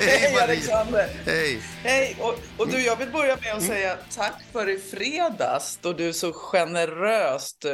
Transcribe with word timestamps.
Hej. 0.00 0.42
Alexander! 0.42 1.08
Hej! 1.26 1.60
Hej! 1.84 2.16
Och, 2.20 2.34
och 2.58 2.68
du, 2.68 2.80
jag 2.84 2.96
vill 2.96 3.10
börja 3.10 3.36
med 3.36 3.54
att 3.54 3.62
säga 3.62 3.96
tack 4.16 4.42
för 4.52 4.68
i 4.68 4.78
fredags 4.78 5.78
då 5.82 5.92
du 5.92 6.12
så 6.12 6.32
generöst 6.32 7.64
eh, 7.64 7.72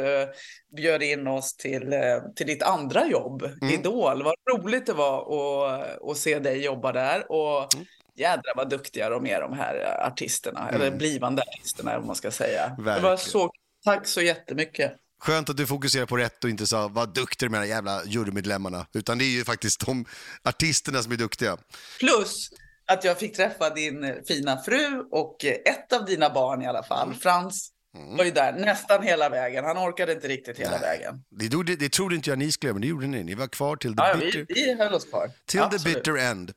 bjöd 0.75 1.03
in 1.03 1.27
oss 1.27 1.57
till, 1.57 1.93
eh, 1.93 1.99
till 2.35 2.47
ditt 2.47 2.63
andra 2.63 3.07
jobb, 3.07 3.49
Idol. 3.73 4.23
Vad 4.23 4.35
roligt 4.51 4.85
det 4.85 4.93
var 4.93 5.19
att, 5.19 6.09
att 6.09 6.17
se 6.17 6.39
dig 6.39 6.63
jobba 6.65 6.91
där 6.91 7.31
och 7.31 7.69
jädra 8.15 8.53
vad 8.55 8.69
duktiga 8.69 9.09
de 9.09 9.27
är 9.27 9.41
de 9.41 9.53
här 9.53 10.05
artisterna, 10.07 10.69
eller 10.73 10.91
blivande 10.91 11.41
artisterna 11.41 11.97
om 11.97 12.07
man 12.07 12.15
ska 12.15 12.31
säga. 12.31 12.67
Det 12.77 12.83
var 12.83 12.91
Verkligen. 12.93 13.17
så, 13.17 13.51
tack 13.85 14.07
så 14.07 14.21
jättemycket. 14.21 14.93
Skönt 15.19 15.49
att 15.49 15.57
du 15.57 15.67
fokuserar 15.67 16.05
på 16.05 16.17
rätt 16.17 16.43
och 16.43 16.49
inte 16.49 16.67
sa 16.67 16.87
vad 16.87 17.13
duktiga 17.13 17.49
de 17.49 17.57
här 17.57 17.63
jävla 17.65 18.01
jurymedlemmarna. 18.05 18.87
Utan 18.93 19.17
det 19.17 19.25
är 19.25 19.29
ju 19.29 19.43
faktiskt 19.43 19.85
de 19.85 20.05
artisterna 20.43 21.03
som 21.03 21.11
är 21.11 21.15
duktiga. 21.17 21.57
Plus 21.99 22.49
att 22.87 23.03
jag 23.03 23.19
fick 23.19 23.35
träffa 23.35 23.69
din 23.69 24.23
fina 24.27 24.57
fru 24.63 25.03
och 25.11 25.45
ett 25.45 25.93
av 25.93 26.05
dina 26.05 26.29
barn 26.29 26.61
i 26.61 26.67
alla 26.67 26.83
fall, 26.83 27.07
Mm. 27.07 27.19
Frans, 27.19 27.71
var 28.17 28.25
ju 28.25 28.31
där 28.31 28.53
nästan 28.53 29.03
hela 29.03 29.29
vägen. 29.29 29.65
Han 29.65 29.77
orkade 29.77 30.13
inte 30.13 30.27
riktigt 30.27 30.59
hela 30.59 30.71
Nej. 30.71 30.79
vägen. 30.81 31.23
Det, 31.29 31.45
gjorde, 31.45 31.75
det 31.75 31.89
trodde 31.89 32.15
inte 32.15 32.29
jag 32.29 32.39
ni 32.39 32.51
skulle 32.51 32.67
göra, 32.67 32.73
men 32.73 32.81
det 32.81 32.87
gjorde 32.87 33.07
ni. 33.07 33.23
Ni 33.23 33.33
var 33.35 33.47
kvar 33.47 33.75
till 33.75 33.95
the, 33.95 34.03
Ja, 34.03 34.15
bitter, 34.15 34.45
vi, 34.47 34.53
vi 34.53 34.73
höll 34.77 34.93
oss 34.93 35.05
kvar. 35.05 35.31
till 35.45 35.61
the 35.61 35.93
bitter 35.93 36.17
end. 36.17 36.51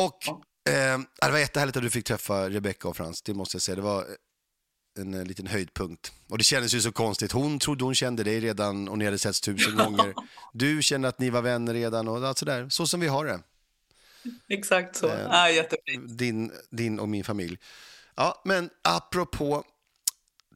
Och 0.00 0.28
eh, 0.72 0.98
det 1.22 1.30
var 1.30 1.38
jättehärligt 1.38 1.76
att 1.76 1.82
du 1.82 1.90
fick 1.90 2.06
träffa 2.06 2.48
Rebecca 2.50 2.88
och 2.88 2.96
Frans, 2.96 3.22
det 3.22 3.34
måste 3.34 3.54
jag 3.56 3.62
säga. 3.62 3.76
Det 3.76 3.82
var 3.82 4.04
en, 4.98 5.14
eh, 5.14 5.24
liten 5.24 5.46
höjdpunkt. 5.46 6.12
Och 6.28 6.38
det 6.38 6.44
kändes 6.44 6.74
ju 6.74 6.80
så 6.80 6.92
konstigt. 6.92 7.32
Hon 7.32 7.58
trodde 7.58 7.84
hon 7.84 7.94
kände 7.94 8.24
dig 8.24 8.40
redan 8.40 8.88
och 8.88 8.98
ni 8.98 9.04
hade 9.04 9.18
setts 9.18 9.40
tusen 9.40 9.76
gånger. 9.76 10.14
Du 10.52 10.82
kände 10.82 11.08
att 11.08 11.18
ni 11.18 11.30
var 11.30 11.42
vänner 11.42 11.74
redan 11.74 12.08
och 12.08 12.26
allt 12.28 12.38
sådär. 12.38 12.68
Så 12.68 12.86
som 12.86 13.00
vi 13.00 13.06
har 13.06 13.24
det. 13.24 13.40
Exakt 14.48 14.96
så. 14.96 15.08
Eh, 15.08 15.20
Ja, 15.20 15.50
jättefint. 15.50 16.18
din, 16.18 16.52
din 16.70 17.00
och 17.00 17.08
min 17.08 17.24
familj. 17.24 17.58
Ja, 18.14 18.42
men 18.44 18.70
apropå 18.82 19.64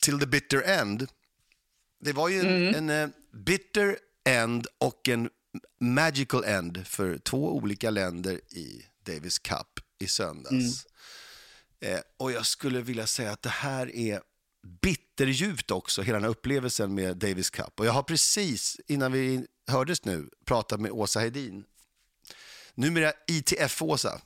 till 0.00 0.20
the 0.20 0.26
bitter 0.26 0.62
end. 0.62 1.08
Det 2.00 2.12
var 2.12 2.28
ju 2.28 2.40
en, 2.40 2.74
en 2.74 2.90
eh, 2.90 3.08
bitter 3.32 3.98
end 4.24 4.66
och 4.78 5.08
en 5.08 5.30
magical 5.80 6.44
end 6.44 6.86
för 6.86 7.18
två 7.18 7.56
olika 7.56 7.90
länder 7.90 8.34
i 8.50 8.86
Davis 9.02 9.38
Cup 9.38 9.80
i 9.98 10.06
söndags. 10.06 10.86
Eh, 11.80 12.00
och 12.16 12.32
jag 12.32 12.46
skulle 12.46 12.80
vilja 12.80 13.06
säga 13.06 13.32
att 13.32 13.42
det 13.42 13.48
här 13.48 13.96
är 13.96 14.20
bitterljuvt 14.82 15.70
också, 15.70 16.02
hela 16.02 16.16
den 16.16 16.22
här 16.22 16.30
upplevelsen 16.30 16.94
med 16.94 17.16
Davis 17.16 17.50
Cup. 17.50 17.80
Och 17.80 17.86
jag 17.86 17.92
har 17.92 18.02
precis, 18.02 18.80
innan 18.86 19.12
vi 19.12 19.46
hördes 19.66 20.04
nu, 20.04 20.28
pratat 20.44 20.80
med 20.80 20.90
Åsa 20.90 21.20
Hedin. 21.20 21.64
Numera 22.74 23.12
ITF-Åsa. 23.28 24.20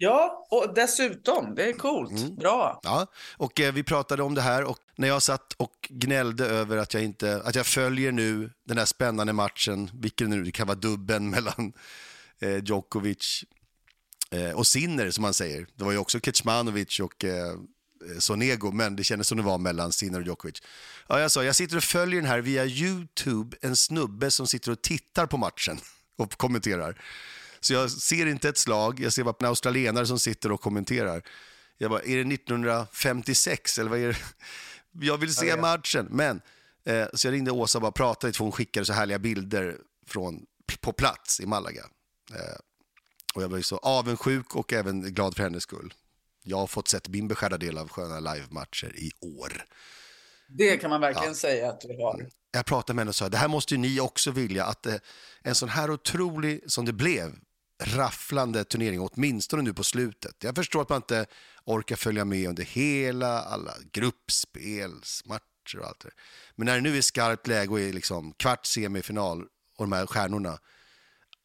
Ja, 0.00 0.46
och 0.50 0.74
dessutom, 0.74 1.54
det 1.54 1.64
är 1.64 1.72
coolt. 1.72 2.10
Mm. 2.10 2.36
Bra. 2.36 2.80
Ja, 2.82 3.06
och 3.36 3.60
eh, 3.60 3.72
vi 3.72 3.82
pratade 3.82 4.22
om 4.22 4.34
det 4.34 4.40
här 4.40 4.64
och 4.64 4.78
när 4.96 5.08
jag 5.08 5.22
satt 5.22 5.52
och 5.52 5.88
gnällde 5.88 6.46
över 6.46 6.76
att 6.76 6.94
jag 6.94 7.04
inte, 7.04 7.42
att 7.44 7.54
jag 7.54 7.66
följer 7.66 8.12
nu 8.12 8.50
den 8.64 8.78
här 8.78 8.84
spännande 8.84 9.32
matchen, 9.32 9.90
vilken 9.94 10.30
nu 10.30 10.42
det 10.42 10.52
kan 10.52 10.66
vara 10.66 10.78
dubben 10.78 11.30
mellan 11.34 11.72
eh, 12.38 12.64
Djokovic 12.64 13.44
eh, 14.30 14.50
och 14.50 14.66
Sinner 14.66 15.10
som 15.10 15.22
man 15.22 15.34
säger. 15.34 15.66
Det 15.74 15.84
var 15.84 15.92
ju 15.92 15.98
också 15.98 16.20
Kecmanovic 16.20 17.00
och 17.00 17.24
eh, 17.24 17.58
Sonego, 18.18 18.72
men 18.72 18.96
det 18.96 19.04
kändes 19.04 19.28
som 19.28 19.38
det 19.38 19.44
var 19.44 19.58
mellan 19.58 19.92
Sinner 19.92 20.20
och 20.20 20.26
Djokovic. 20.26 20.62
Ja, 21.08 21.20
jag 21.20 21.30
sa, 21.30 21.44
jag 21.44 21.56
sitter 21.56 21.76
och 21.76 21.84
följer 21.84 22.20
den 22.20 22.30
här 22.30 22.40
via 22.40 22.66
YouTube, 22.66 23.56
en 23.60 23.76
snubbe 23.76 24.30
som 24.30 24.46
sitter 24.46 24.70
och 24.72 24.82
tittar 24.82 25.26
på 25.26 25.36
matchen 25.36 25.78
och 26.16 26.32
kommenterar. 26.32 27.02
Så 27.60 27.72
jag 27.72 27.90
ser 27.90 28.26
inte 28.26 28.48
ett 28.48 28.58
slag, 28.58 29.00
jag 29.00 29.12
ser 29.12 29.24
bara 29.24 29.34
en 29.40 29.46
australienare 29.46 30.06
som 30.06 30.18
sitter 30.18 30.52
och 30.52 30.60
kommenterar. 30.60 31.22
Jag 31.78 31.90
bara, 31.90 32.02
är 32.02 32.24
det 32.24 32.34
1956 32.34 33.78
eller 33.78 33.90
vad 33.90 33.98
är 33.98 34.08
det? 34.08 34.18
Jag 35.00 35.18
vill 35.18 35.34
se 35.34 35.56
matchen, 35.56 36.08
men 36.10 36.40
eh, 36.84 37.06
så 37.14 37.26
jag 37.26 37.32
ringde 37.32 37.50
Åsa 37.50 37.78
och 37.78 37.82
bara 37.82 37.92
pratade 37.92 38.26
lite 38.26 38.36
för 38.36 38.44
hon 38.44 38.52
skickade 38.52 38.86
så 38.86 38.92
härliga 38.92 39.18
bilder 39.18 39.76
från, 40.06 40.46
på 40.80 40.92
plats 40.92 41.40
i 41.40 41.46
Malaga. 41.46 41.84
Eh, 42.34 42.56
och 43.34 43.42
jag 43.42 43.48
var 43.48 43.56
ju 43.56 43.62
så 43.62 43.76
avundsjuk 43.76 44.56
och 44.56 44.72
även 44.72 45.14
glad 45.14 45.36
för 45.36 45.42
hennes 45.42 45.62
skull. 45.62 45.94
Jag 46.42 46.56
har 46.56 46.66
fått 46.66 46.88
sett 46.88 47.08
min 47.08 47.28
beskärda 47.28 47.58
del 47.58 47.78
av 47.78 47.88
sköna 47.88 48.20
live-matcher 48.20 48.92
i 48.96 49.10
år. 49.20 49.64
Det 50.48 50.76
kan 50.76 50.90
man 50.90 51.00
verkligen 51.00 51.34
säga 51.34 51.70
att 51.70 51.80
du 51.80 51.96
har. 51.96 52.28
Jag 52.50 52.66
pratade 52.66 52.94
med 52.94 53.00
henne 53.00 53.08
och 53.08 53.14
sa, 53.14 53.28
det 53.28 53.36
här 53.36 53.48
måste 53.48 53.74
ju 53.74 53.78
ni 53.78 54.00
också 54.00 54.30
vilja, 54.30 54.64
att 54.64 54.86
eh, 54.86 54.94
en 55.42 55.54
sån 55.54 55.68
här 55.68 55.90
otrolig, 55.90 56.60
som 56.66 56.84
det 56.84 56.92
blev, 56.92 57.34
rafflande 57.82 58.64
turnering, 58.64 59.00
åtminstone 59.00 59.62
nu 59.62 59.74
på 59.74 59.84
slutet. 59.84 60.36
Jag 60.44 60.54
förstår 60.54 60.82
att 60.82 60.88
man 60.88 60.96
inte 60.96 61.26
orkar 61.64 61.96
följa 61.96 62.24
med 62.24 62.48
under 62.48 62.62
hela, 62.62 63.42
alla 63.42 63.74
gruppspelsmatcher 63.92 65.78
och 65.80 65.86
allt 65.86 66.00
det. 66.00 66.10
Men 66.56 66.66
när 66.66 66.74
det 66.74 66.80
nu 66.80 66.98
är 66.98 67.02
skarpt 67.02 67.46
läge 67.46 67.70
och 67.70 67.80
är 67.80 67.92
liksom 67.92 68.32
kvart 68.32 68.66
semifinal 68.66 69.42
och 69.76 69.84
de 69.84 69.92
här 69.92 70.06
stjärnorna, 70.06 70.58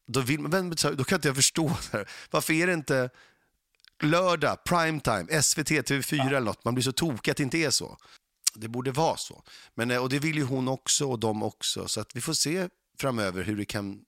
då, 0.06 0.20
vill, 0.20 0.40
men, 0.40 0.70
då 0.70 1.04
kan 1.04 1.16
inte 1.16 1.28
jag 1.28 1.36
förstå, 1.36 1.68
här, 1.92 2.08
varför 2.30 2.52
är 2.52 2.66
det 2.66 2.72
inte 2.72 3.10
lördag, 4.02 4.64
primetime, 4.64 5.42
SVT, 5.42 5.70
TV4 5.70 6.26
eller 6.26 6.40
något, 6.40 6.64
man 6.64 6.74
blir 6.74 6.84
så 6.84 6.92
tokig 6.92 7.30
att 7.30 7.36
det 7.36 7.42
inte 7.42 7.58
är 7.58 7.70
så. 7.70 7.96
Det 8.54 8.68
borde 8.68 8.90
vara 8.90 9.16
så. 9.16 9.42
Men, 9.74 9.90
eh, 9.90 10.02
och 10.02 10.08
det 10.08 10.18
vill 10.18 10.36
ju 10.36 10.44
hon 10.44 10.68
också 10.68 11.10
och 11.10 11.18
de 11.18 11.42
också. 11.42 11.88
Så 11.88 12.00
att 12.00 12.16
vi 12.16 12.20
får 12.20 12.32
se 12.32 12.68
framöver 13.00 13.42
hur 13.42 13.56
det 13.56 13.64
kan 13.64 14.00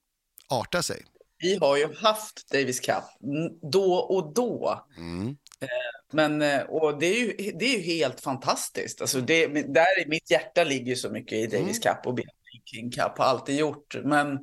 arta 0.48 0.82
sig. 0.82 1.04
Vi 1.38 1.56
har 1.56 1.76
ju 1.76 1.94
haft 1.94 2.52
Davis 2.52 2.80
Cup 2.80 3.04
mm, 3.22 3.70
då 3.72 3.94
och 3.94 4.34
då. 4.34 4.86
Mm. 4.96 5.28
Eh, 5.60 5.68
Men, 6.12 6.42
eh, 6.42 6.60
och 6.60 6.98
det 6.98 7.06
är 7.06 7.20
ju, 7.20 7.52
det 7.58 7.64
är 7.64 7.76
ju 7.76 7.82
helt 7.82 8.20
fantastiskt. 8.20 9.00
Alltså 9.00 9.20
det, 9.20 9.46
där 9.46 10.02
i 10.06 10.08
mitt 10.08 10.30
hjärta 10.30 10.64
ligger 10.64 10.94
så 10.94 11.10
mycket 11.10 11.38
i 11.38 11.46
Davis 11.46 11.78
Cup 11.78 12.06
och 12.06 12.18
King 12.64 12.90
Cup, 12.90 13.18
har 13.18 13.24
alltid 13.24 13.56
gjort. 13.56 13.96
Men 14.04 14.38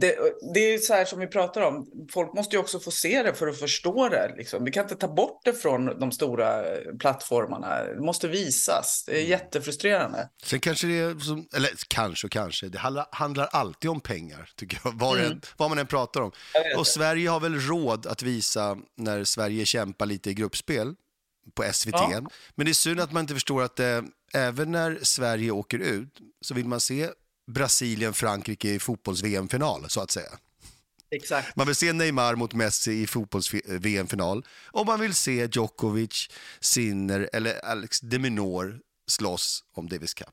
det, 0.00 0.16
det, 0.54 0.60
är 0.60 0.78
så 0.78 0.94
här 0.94 1.04
som 1.04 1.20
vi 1.20 1.26
pratar 1.26 1.60
om, 1.60 1.86
folk 2.12 2.34
måste 2.34 2.56
ju 2.56 2.60
också 2.60 2.80
få 2.80 2.90
se 2.90 3.22
det 3.22 3.34
för 3.34 3.48
att 3.48 3.58
förstå 3.58 4.08
det. 4.08 4.34
Liksom. 4.36 4.64
Vi 4.64 4.70
kan 4.70 4.82
inte 4.82 4.94
ta 4.94 5.08
bort 5.08 5.40
det 5.44 5.52
från 5.52 5.98
de 6.00 6.12
stora 6.12 6.74
eh, 6.74 6.96
plattformarna. 7.00 7.84
Det 7.84 8.00
måste 8.00 8.28
visas. 8.28 9.04
Det 9.06 9.22
är 9.22 9.24
jättefrustrerande. 9.24 10.28
Sen 10.44 10.60
kanske 10.60 10.86
det 10.86 10.98
är, 10.98 11.18
som, 11.18 11.48
eller 11.56 11.70
kanske 11.88 12.26
och 12.26 12.30
kanske, 12.30 12.68
det 12.68 12.78
handlar, 12.78 13.06
handlar 13.10 13.46
alltid 13.46 13.90
om 13.90 14.00
pengar, 14.00 14.50
tycker 14.56 14.80
jag, 14.84 14.92
vad, 14.92 15.18
mm. 15.18 15.40
vad 15.56 15.70
man 15.70 15.78
än 15.78 15.86
pratar 15.86 16.20
om. 16.20 16.32
Och 16.76 16.86
Sverige 16.86 17.28
har 17.28 17.40
väl 17.40 17.60
råd 17.60 18.06
att 18.06 18.22
visa 18.22 18.78
när 18.96 19.24
Sverige 19.24 19.66
kämpar 19.66 20.06
lite 20.06 20.30
i 20.30 20.34
gruppspel 20.34 20.94
på 21.54 21.64
SVT. 21.72 21.92
Ja. 21.92 22.20
Men 22.54 22.66
det 22.66 22.72
är 22.72 22.74
synd 22.74 23.00
att 23.00 23.12
man 23.12 23.20
inte 23.20 23.34
förstår 23.34 23.62
att 23.62 23.80
eh, 23.80 24.02
även 24.34 24.72
när 24.72 24.98
Sverige 25.02 25.50
åker 25.50 25.78
ut 25.78 26.18
så 26.40 26.54
vill 26.54 26.66
man 26.66 26.80
se 26.80 27.08
Brasilien-Frankrike 27.46 28.68
i 28.68 28.78
fotbolls-VM-final, 28.78 29.84
så 29.90 30.00
att 30.00 30.10
säga. 30.10 30.30
Exakt. 31.10 31.56
Man 31.56 31.66
vill 31.66 31.76
se 31.76 31.92
Neymar 31.92 32.34
mot 32.34 32.54
Messi 32.54 32.92
i 32.92 33.06
fotbolls-VM-final 33.06 34.44
och 34.72 34.86
man 34.86 35.00
vill 35.00 35.14
se 35.14 35.48
Djokovic, 35.52 36.28
Sinner 36.60 37.30
eller 37.32 37.64
Alex 37.64 38.00
de 38.00 38.18
Minaur 38.18 38.80
slåss 39.06 39.64
om 39.74 39.88
Davis 39.88 40.14
Cup. 40.14 40.28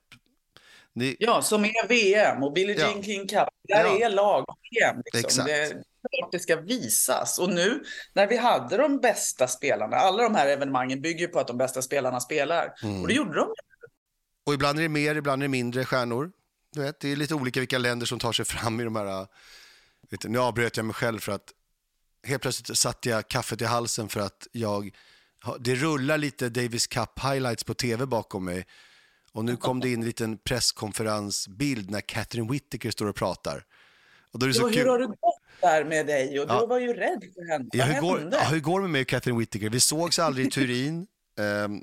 Ni, 0.94 1.16
Ja, 1.18 1.42
som 1.42 1.64
är 1.64 1.88
VM 1.88 2.42
och 2.42 2.52
Billie 2.52 2.76
Ja. 2.78 2.88
Jean 2.90 3.02
King 3.02 3.20
Cup. 3.28 3.48
Där 3.68 3.84
Ja. 3.84 4.06
är 4.06 4.10
lag-VM. 4.10 5.02
Liksom. 5.12 5.46
Exakt. 5.46 5.46
Det, 5.48 6.28
det 6.32 6.38
ska 6.38 6.56
visas. 6.60 7.38
Och 7.38 7.48
nu 7.50 7.82
när 8.14 8.26
vi 8.26 8.36
hade 8.36 8.76
de 8.76 8.98
bästa 9.00 9.48
spelarna, 9.48 9.96
alla 9.96 10.22
de 10.22 10.34
här 10.34 10.46
evenemangen 10.46 11.00
bygger 11.02 11.28
på 11.28 11.38
att 11.40 11.46
de 11.46 11.58
bästa 11.58 11.82
spelarna 11.82 12.20
spelar. 12.20 12.74
Mm. 12.82 13.02
Och 13.02 13.08
det 13.08 13.14
gjorde 13.14 13.34
de. 13.34 13.48
och 14.46 14.54
ibland 14.54 14.78
är 14.78 14.82
det 14.82 14.88
mer, 14.88 15.14
ibland 15.14 15.42
är 15.42 15.44
det 15.44 15.48
mindre 15.50 15.84
stjärnor. 15.84 16.32
Du 16.72 16.82
vet, 16.82 17.00
det 17.00 17.12
är 17.12 17.16
lite 17.16 17.34
olika 17.34 17.60
vilka 17.60 17.78
länder 17.78 18.06
som 18.06 18.18
tar 18.18 18.32
sig 18.32 18.44
fram 18.44 18.80
i 18.80 18.84
de 18.84 18.96
här... 18.96 19.26
Vet 20.10 20.20
du, 20.20 20.28
nu 20.28 20.38
avbröt 20.38 20.76
jag 20.76 20.86
mig 20.86 20.94
själv 20.94 21.18
för 21.18 21.32
att 21.32 21.52
helt 22.26 22.42
plötsligt 22.42 22.78
satte 22.78 23.08
jag 23.08 23.28
kaffet 23.28 23.60
i 23.62 23.64
halsen 23.64 24.08
för 24.08 24.20
att 24.20 24.46
jag... 24.52 24.94
Det 25.60 25.74
rullar 25.74 26.18
lite 26.18 26.48
Davis 26.48 26.86
Cup 26.86 27.18
highlights 27.22 27.64
på 27.64 27.74
tv 27.74 28.06
bakom 28.06 28.44
mig. 28.44 28.66
Och 29.32 29.44
nu 29.44 29.56
kom 29.56 29.80
det 29.80 29.88
in 29.88 30.00
en 30.00 30.06
liten 30.06 30.38
presskonferensbild 30.38 31.90
när 31.90 32.00
Catherine 32.00 32.52
Whittaker 32.52 32.90
står 32.90 33.06
och 33.06 33.16
pratar. 33.16 33.64
Och 34.32 34.38
då 34.38 34.46
är 34.46 34.48
det 34.48 34.54
så 34.54 34.70
Ja, 34.70 34.82
hur 34.82 34.86
har 34.86 34.98
det 34.98 35.06
gått 35.06 35.18
där 35.60 35.84
med 35.84 36.06
dig? 36.06 36.40
Och 36.40 36.46
Ja. 36.48 36.60
du 36.60 36.66
var 36.66 36.78
ju 36.78 36.94
rädd 36.94 37.24
för 37.34 37.52
henne. 37.52 37.68
Ja, 37.72 37.84
hur, 37.84 38.00
går, 38.00 38.28
ja, 38.32 38.44
hur 38.44 38.60
går 38.60 38.80
det 38.80 38.82
med 38.82 38.90
mig 38.90 39.00
och 39.02 39.08
Catherine 39.08 39.38
Whittaker? 39.38 39.70
Vi 39.70 39.80
sågs 39.80 40.18
aldrig 40.18 40.46
i 40.46 40.50
Turin. 40.50 41.06
ehm, 41.38 41.82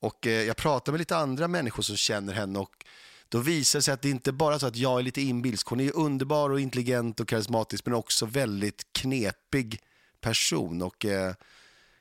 och 0.00 0.26
eh, 0.26 0.42
jag 0.42 0.56
pratade 0.56 0.92
med 0.92 0.98
lite 0.98 1.16
andra 1.16 1.48
människor 1.48 1.82
som 1.82 1.96
känner 1.96 2.32
henne 2.32 2.58
och 2.58 2.84
då 3.28 3.38
visar 3.38 3.78
det 3.78 3.82
sig 3.82 3.94
att 3.94 4.02
det 4.02 4.10
inte 4.10 4.32
bara 4.32 4.54
är 4.54 4.58
så 4.58 4.66
att 4.66 4.76
jag 4.76 4.98
är 4.98 5.02
lite 5.02 5.22
inbilsk. 5.22 5.66
Hon 5.66 5.80
är 5.80 5.84
ju 5.84 5.90
underbar 5.90 6.50
och 6.50 6.60
intelligent 6.60 7.20
och 7.20 7.28
karismatisk 7.28 7.86
men 7.86 7.94
också 7.94 8.26
väldigt 8.26 8.92
knepig 8.92 9.80
person. 10.20 10.82
Och 10.82 11.04
eh, 11.04 11.34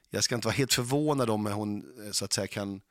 jag 0.09 0.23
ska 0.23 0.35
inte 0.35 0.47
vara 0.47 0.55
helt 0.55 0.73
förvånad 0.73 1.29
om 1.29 1.45
hon 1.45 2.05
eh, 2.05 2.11
så 2.11 2.25
att 2.25 2.33
säga 2.33 2.47
kan 2.47 2.81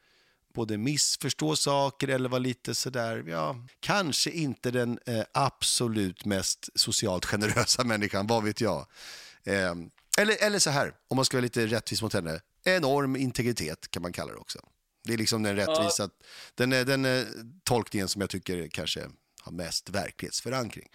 både 0.54 0.78
missförstå 0.78 1.56
saker 1.56 2.08
eller 2.08 2.28
vara 2.28 2.38
lite 2.38 2.74
sådär, 2.74 3.24
ja, 3.28 3.56
kanske 3.80 4.30
inte 4.30 4.70
den 4.70 4.98
eh, 5.06 5.22
absolut 5.32 6.24
mest 6.24 6.68
socialt 6.74 7.24
generösa 7.24 7.84
människan, 7.94 8.26
vad 8.26 8.44
vet 8.44 8.60
jag. 8.60 8.86
Eh, 9.44 9.74
eller, 10.18 10.44
eller 10.44 10.58
så 10.58 10.70
här, 10.70 10.94
om 11.08 11.16
man 11.16 11.24
ska 11.24 11.36
vara 11.36 11.42
lite 11.42 11.66
rättvis 11.66 12.02
mot 12.02 12.12
henne, 12.12 12.40
enorm 12.64 13.16
integritet 13.16 13.90
kan 13.90 14.02
man 14.02 14.12
kalla 14.12 14.32
det 14.32 14.38
också. 14.38 14.58
Det 15.04 15.12
är 15.12 15.18
liksom 15.18 15.42
den 15.42 15.56
rättvisa, 15.56 16.02
ja. 16.02 16.08
den, 16.54 16.70
den 16.70 17.04
eh, 17.04 17.24
tolkningen 17.64 18.08
som 18.08 18.20
jag 18.20 18.30
tycker 18.30 18.68
kanske 18.68 19.00
har 19.42 19.52
mest 19.52 19.90
verklighetsförankring. 19.90 20.88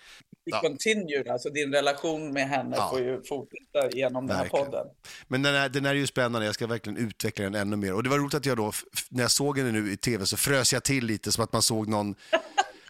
Ja. 0.44 0.62
Continue, 0.62 1.32
alltså 1.32 1.50
din 1.50 1.74
relation 1.74 2.34
med 2.34 2.50
henne 2.50 2.76
ja. 2.76 2.90
får 2.90 3.00
ju 3.00 3.24
fortsätta 3.24 3.98
genom 3.98 4.28
den 4.28 4.38
här 4.38 4.50
podden. 4.50 4.88
Men 5.28 5.42
den 5.42 5.56
är, 5.56 5.70
den 5.70 5.86
är 5.86 5.94
ju 5.94 6.08
spännande, 6.08 6.46
jag 6.46 6.56
ska 6.56 6.68
verkligen 6.68 6.98
utveckla 6.98 7.44
den 7.44 7.56
ännu 7.56 7.76
mer. 7.76 7.94
Och 7.94 8.04
det 8.04 8.10
var 8.10 8.18
roligt 8.18 8.34
att 8.34 8.46
jag 8.46 8.58
då, 8.58 8.72
när 9.10 9.22
jag 9.22 9.32
såg 9.32 9.58
henne 9.58 9.72
nu 9.72 9.92
i 9.92 9.98
tv 9.98 10.26
så 10.26 10.38
frös 10.38 10.74
jag 10.74 10.84
till 10.84 11.06
lite 11.06 11.32
som 11.32 11.44
att 11.44 11.54
man 11.54 11.62
såg 11.62 11.88
någon 11.88 12.16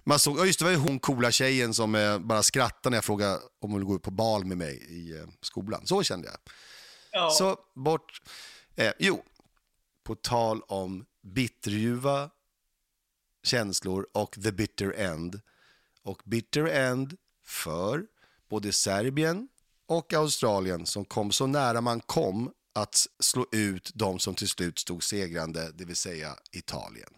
man 0.04 0.20
såg, 0.20 0.40
ja 0.40 0.46
just 0.46 0.60
det 0.60 0.66
var 0.66 0.72
ju 0.72 0.78
hon 0.78 1.00
coola 1.00 1.32
tjejen 1.32 1.74
som 1.74 1.96
eh, 1.96 2.20
bara 2.20 2.44
skrattade 2.44 2.90
när 2.90 2.98
jag 2.98 3.06
frågade 3.06 3.36
om 3.36 3.72
hon 3.72 3.74
ville 3.74 3.86
gå 3.86 3.96
ut 3.96 4.02
på 4.02 4.12
bal 4.12 4.46
med 4.46 4.58
mig 4.58 4.76
i 4.90 5.18
eh, 5.18 5.26
skolan. 5.42 5.86
Så 5.86 6.04
kände 6.04 6.28
jag. 6.28 6.38
Ja. 7.12 7.30
Så 7.30 7.58
bort. 7.76 8.22
Eh, 8.76 8.92
jo, 9.00 9.24
på 10.04 10.16
tal 10.16 10.62
om 10.62 11.06
bitterljuva 11.22 12.30
känslor 13.44 14.08
och 14.12 14.32
the 14.44 14.52
bitter 14.52 14.94
end. 14.94 15.42
Och 16.02 16.22
bitter 16.26 16.66
end 16.66 17.18
för 17.44 18.08
både 18.50 18.72
Serbien 18.72 19.48
och 19.86 20.14
Australien 20.14 20.86
som 20.86 21.06
kom 21.06 21.32
så 21.32 21.48
nära 21.48 21.82
man 21.82 22.00
kom 22.00 22.54
att 22.74 23.08
slå 23.20 23.46
ut 23.52 23.92
de 23.96 24.20
som 24.20 24.36
till 24.36 24.50
slut 24.50 24.80
stod 24.80 25.04
segrande, 25.04 25.72
det 25.72 25.86
vill 25.86 25.96
säga 25.96 26.36
Italien. 26.52 27.14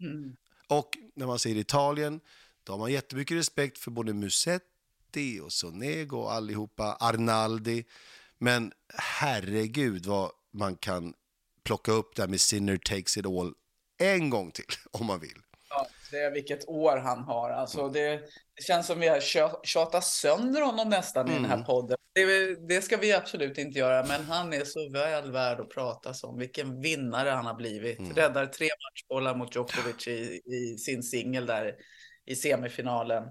Mm. 0.00 0.36
Och 0.68 0.98
när 1.14 1.26
man 1.26 1.38
säger 1.38 1.56
Italien, 1.56 2.20
då 2.64 2.72
har 2.72 2.78
man 2.78 2.92
jättemycket 2.92 3.36
respekt 3.36 3.78
för 3.78 3.90
både 3.90 4.12
Musetti 4.12 5.40
och 5.40 5.52
Sonego 5.52 6.18
och 6.18 6.32
allihopa, 6.32 6.96
Arnaldi. 7.00 7.84
Men 8.38 8.72
herregud 8.94 10.06
vad 10.06 10.30
man 10.50 10.76
kan 10.76 11.14
plocka 11.66 11.92
upp 11.92 12.16
det 12.16 12.22
här 12.22 12.28
med 12.28 12.40
Sinner 12.40 12.76
takes 12.76 13.16
it 13.16 13.26
all 13.26 13.52
en 13.98 14.30
gång 14.30 14.50
till 14.50 14.64
om 14.90 15.06
man 15.06 15.20
vill. 15.20 15.38
Ja, 15.70 15.86
det 16.10 16.18
är 16.18 16.30
vilket 16.30 16.68
år 16.68 16.96
han 16.96 17.18
har. 17.24 17.50
Alltså 17.50 17.88
det, 17.88 18.10
det 18.56 18.62
känns 18.62 18.86
som 18.86 19.00
vi 19.00 19.08
har 19.08 19.20
tjatat 19.64 20.04
sönder 20.04 20.62
honom 20.62 20.88
nästan 20.88 21.26
mm. 21.26 21.32
i 21.32 21.36
den 21.36 21.50
här 21.50 21.56
mm. 21.56 21.66
podden. 21.66 21.96
Det, 22.14 22.54
det, 22.68 22.82
ska 22.82 22.96
vi 22.96 23.12
absolut 23.12 23.58
inte 23.58 23.78
göra, 23.78 24.06
men 24.06 24.24
han 24.24 24.52
är 24.52 24.64
så 24.64 24.90
väl 24.90 25.32
värd 25.32 25.60
att 25.60 25.70
prata 25.70 26.12
om. 26.22 26.38
Vilken 26.38 26.80
vinnare 26.80 27.30
han 27.30 27.46
har 27.46 27.54
blivit. 27.54 27.98
Mm. 27.98 28.14
Räddar 28.14 28.46
tre 28.46 28.68
matchbollar 28.68 29.34
mot 29.34 29.56
Djokovic 29.56 30.08
i, 30.08 30.40
i 30.46 30.78
sin 30.78 31.02
singel 31.02 31.46
där 31.46 31.74
i 32.26 32.36
semifinalen. 32.36 33.24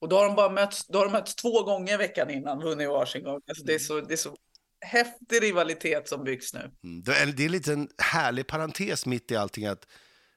Och 0.00 0.08
då 0.08 0.16
har 0.16 0.26
de 0.26 0.34
bara 0.34 0.50
mötts, 0.50 0.86
då 0.86 0.98
har 0.98 1.06
de 1.06 1.12
mötts 1.12 1.34
två 1.34 1.62
gånger 1.62 1.98
veckan 1.98 2.30
innan, 2.30 2.60
vunnit 2.60 2.88
varsin 2.88 3.24
gång. 3.24 3.40
Alltså 3.48 3.64
det, 3.64 3.74
är 3.74 3.78
så, 3.78 4.00
det 4.00 4.14
är 4.14 4.16
så 4.16 4.36
häftig 4.84 5.42
rivalitet 5.42 6.08
som 6.08 6.24
byggs 6.24 6.54
nu. 6.54 6.70
Mm. 6.84 7.02
Det 7.02 7.16
är, 7.16 7.26
en 7.26 7.52
liten 7.52 7.88
härlig 7.98 8.46
parentes 8.46 9.06
mitt 9.06 9.30
i 9.30 9.36
allting. 9.36 9.66
att 9.66 9.86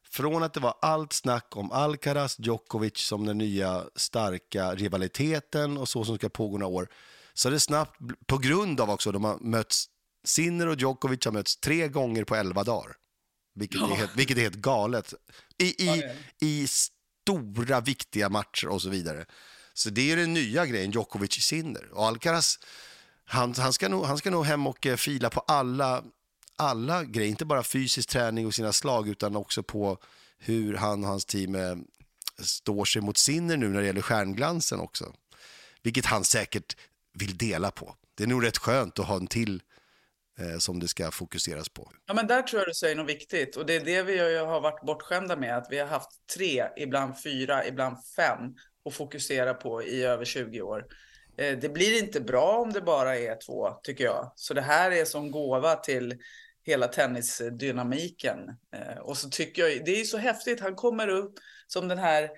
från 0.10 0.44
att 0.44 0.54
det 0.54 0.60
var 0.60 0.76
allt 0.82 1.14
snack 1.14 1.58
om 1.58 1.72
Alcaraz, 1.72 2.40
Djokovic 2.40 2.98
som 2.98 3.26
den 3.26 3.38
nya 3.38 3.86
starka 3.96 4.76
rivaliteten 4.76 5.78
och 5.78 5.90
så 5.90 6.06
som 6.06 6.18
ska 6.18 6.30
pågå 6.30 6.58
några 6.58 6.74
år, 6.74 6.90
så 7.34 7.48
är 7.48 7.52
det 7.52 7.60
snabbt, 7.60 8.00
på 8.26 8.38
grund 8.38 8.82
av 8.82 8.90
också, 8.90 9.12
de 9.12 9.24
har 9.24 9.38
mötts, 9.40 9.86
Sinner 10.24 10.68
och 10.68 10.80
Djokovic 10.80 11.26
har 11.26 11.32
mötts 11.32 11.58
tre 11.58 11.88
gånger 11.88 12.24
på 12.24 12.36
elva 12.36 12.64
dagar. 12.64 12.96
Vilket, 13.56 13.82
ja. 13.82 13.92
är, 13.92 13.96
helt, 13.96 14.16
vilket 14.16 14.38
är 14.38 14.42
helt 14.42 14.56
galet. 14.56 15.14
I, 15.58 15.66
i, 15.66 15.86
ja, 15.86 16.14
I 16.40 16.68
stora, 16.68 17.82
viktiga 17.82 18.30
matcher 18.30 18.68
och 18.68 18.82
så 18.82 18.90
vidare. 18.90 19.26
Så 19.74 19.90
det 19.90 20.12
är 20.12 20.16
den 20.16 20.34
nya 20.34 20.66
grejen, 20.66 20.92
Djokovic-Sinner. 20.92 21.90
Och 21.92 22.06
Alcaraz, 22.06 22.60
han, 23.30 23.54
han, 23.58 23.74
ska 23.74 23.90
nog, 23.90 24.06
han 24.06 24.18
ska 24.18 24.30
nog 24.30 24.46
hem 24.46 24.68
och 24.68 24.86
eh, 24.86 24.96
fila 24.96 25.30
på 25.30 25.40
alla 25.40 26.04
alla 26.58 27.04
grejer, 27.04 27.30
inte 27.30 27.46
bara 27.46 27.64
fysisk 27.64 28.10
träning 28.10 28.46
och 28.46 28.54
sina 28.54 28.74
slag 28.74 29.08
utan 29.08 29.36
också 29.36 29.64
på 29.64 29.98
hur 30.38 30.74
han 30.74 31.04
och 31.04 31.10
hans 31.10 31.26
team 31.26 31.56
eh, 31.56 31.76
står 32.40 32.86
sig 32.86 33.02
mot 33.02 33.18
Sinner 33.18 33.58
nu 33.58 33.70
när 33.70 33.80
det 33.80 33.88
gäller 33.88 34.02
stjärnglansen 34.02 34.80
också. 34.80 35.14
Vilket 35.84 36.06
han 36.06 36.24
säkert 36.24 36.78
vill 37.14 37.38
dela 37.38 37.72
på. 37.72 37.96
Det 38.16 38.24
är 38.24 38.28
nog 38.28 38.46
rätt 38.46 38.58
skönt 38.58 39.00
att 39.00 39.08
ha 39.08 39.16
en 39.16 39.28
till 39.28 39.62
eh, 40.40 40.58
som 40.58 40.80
det 40.80 40.88
ska 40.88 41.12
fokuseras 41.12 41.70
på. 41.70 41.92
Ja, 42.06 42.14
men 42.14 42.28
där 42.28 42.42
tror 42.42 42.60
jag 42.60 42.70
du 42.70 42.74
säger 42.74 42.96
något 42.96 43.10
viktigt 43.10 43.56
och 43.56 43.66
det 43.66 43.76
är 43.76 43.86
det 43.86 44.04
vi 44.04 44.38
har 44.38 44.62
varit 44.62 44.86
bortskämda 44.86 45.36
med, 45.36 45.58
att 45.58 45.68
vi 45.70 45.80
har 45.80 45.88
haft 45.88 46.10
tre, 46.36 46.68
ibland 46.78 47.22
fyra, 47.24 47.68
ibland 47.68 47.98
fem 48.16 48.40
att 48.86 48.94
fokusera 48.94 49.54
på 49.54 49.84
i 49.84 50.04
över 50.04 50.26
20 50.26 50.62
år. 50.62 50.86
Eh, 51.38 51.58
det 51.58 51.70
blir 51.70 52.00
inte 52.00 52.22
bra 52.22 52.58
om 52.58 52.74
det 52.74 52.82
bara 52.82 53.18
är 53.18 53.36
två, 53.46 53.70
tycker 53.84 54.04
jag. 54.04 54.32
Så 54.36 54.54
det 54.54 54.62
här 54.62 54.92
är 54.92 55.06
som 55.06 55.32
gåva 55.32 55.76
till 55.76 56.18
hela 56.64 56.88
tennisdynamiken. 56.88 58.40
Eh, 58.76 58.98
och 58.98 59.18
så 59.18 59.30
tycker 59.30 59.62
jag, 59.62 59.86
det 59.86 60.02
är 60.02 60.04
så 60.04 60.18
häftigt, 60.18 60.60
han 60.60 60.76
kommer 60.76 61.08
upp 61.08 61.34
som 61.68 61.88
den 61.88 61.98
här 61.98 62.30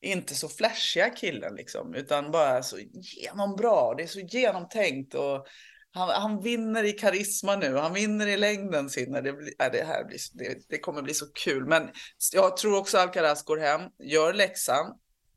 inte 0.00 0.34
så 0.34 0.48
flashiga 0.48 1.10
killen 1.10 1.54
liksom, 1.54 1.94
utan 1.94 2.30
bara 2.30 2.62
så 2.62 2.76
genombra. 2.92 3.94
Det 3.94 4.02
är 4.02 4.06
så 4.06 4.20
genomtänkt 4.20 5.14
och 5.14 5.46
han, 5.92 6.08
han 6.08 6.42
vinner 6.42 6.84
i 6.84 6.92
karisma 6.92 7.56
nu. 7.56 7.76
Han 7.76 7.94
vinner 7.94 8.26
i 8.26 8.36
längden 8.36 8.90
sin. 8.90 9.12
Det, 9.12 9.20
blir, 9.32 9.52
äh, 9.62 9.72
det 9.72 9.84
här 9.86 10.04
blir, 10.04 10.18
det, 10.32 10.68
det, 10.68 10.78
kommer 10.78 11.02
bli 11.02 11.14
så 11.14 11.26
kul. 11.26 11.66
Men 11.66 11.90
jag 12.32 12.56
tror 12.56 12.78
också 12.78 12.98
Alcaraz 12.98 13.44
går 13.44 13.56
hem, 13.56 13.80
gör 13.98 14.32
läxan, 14.32 14.86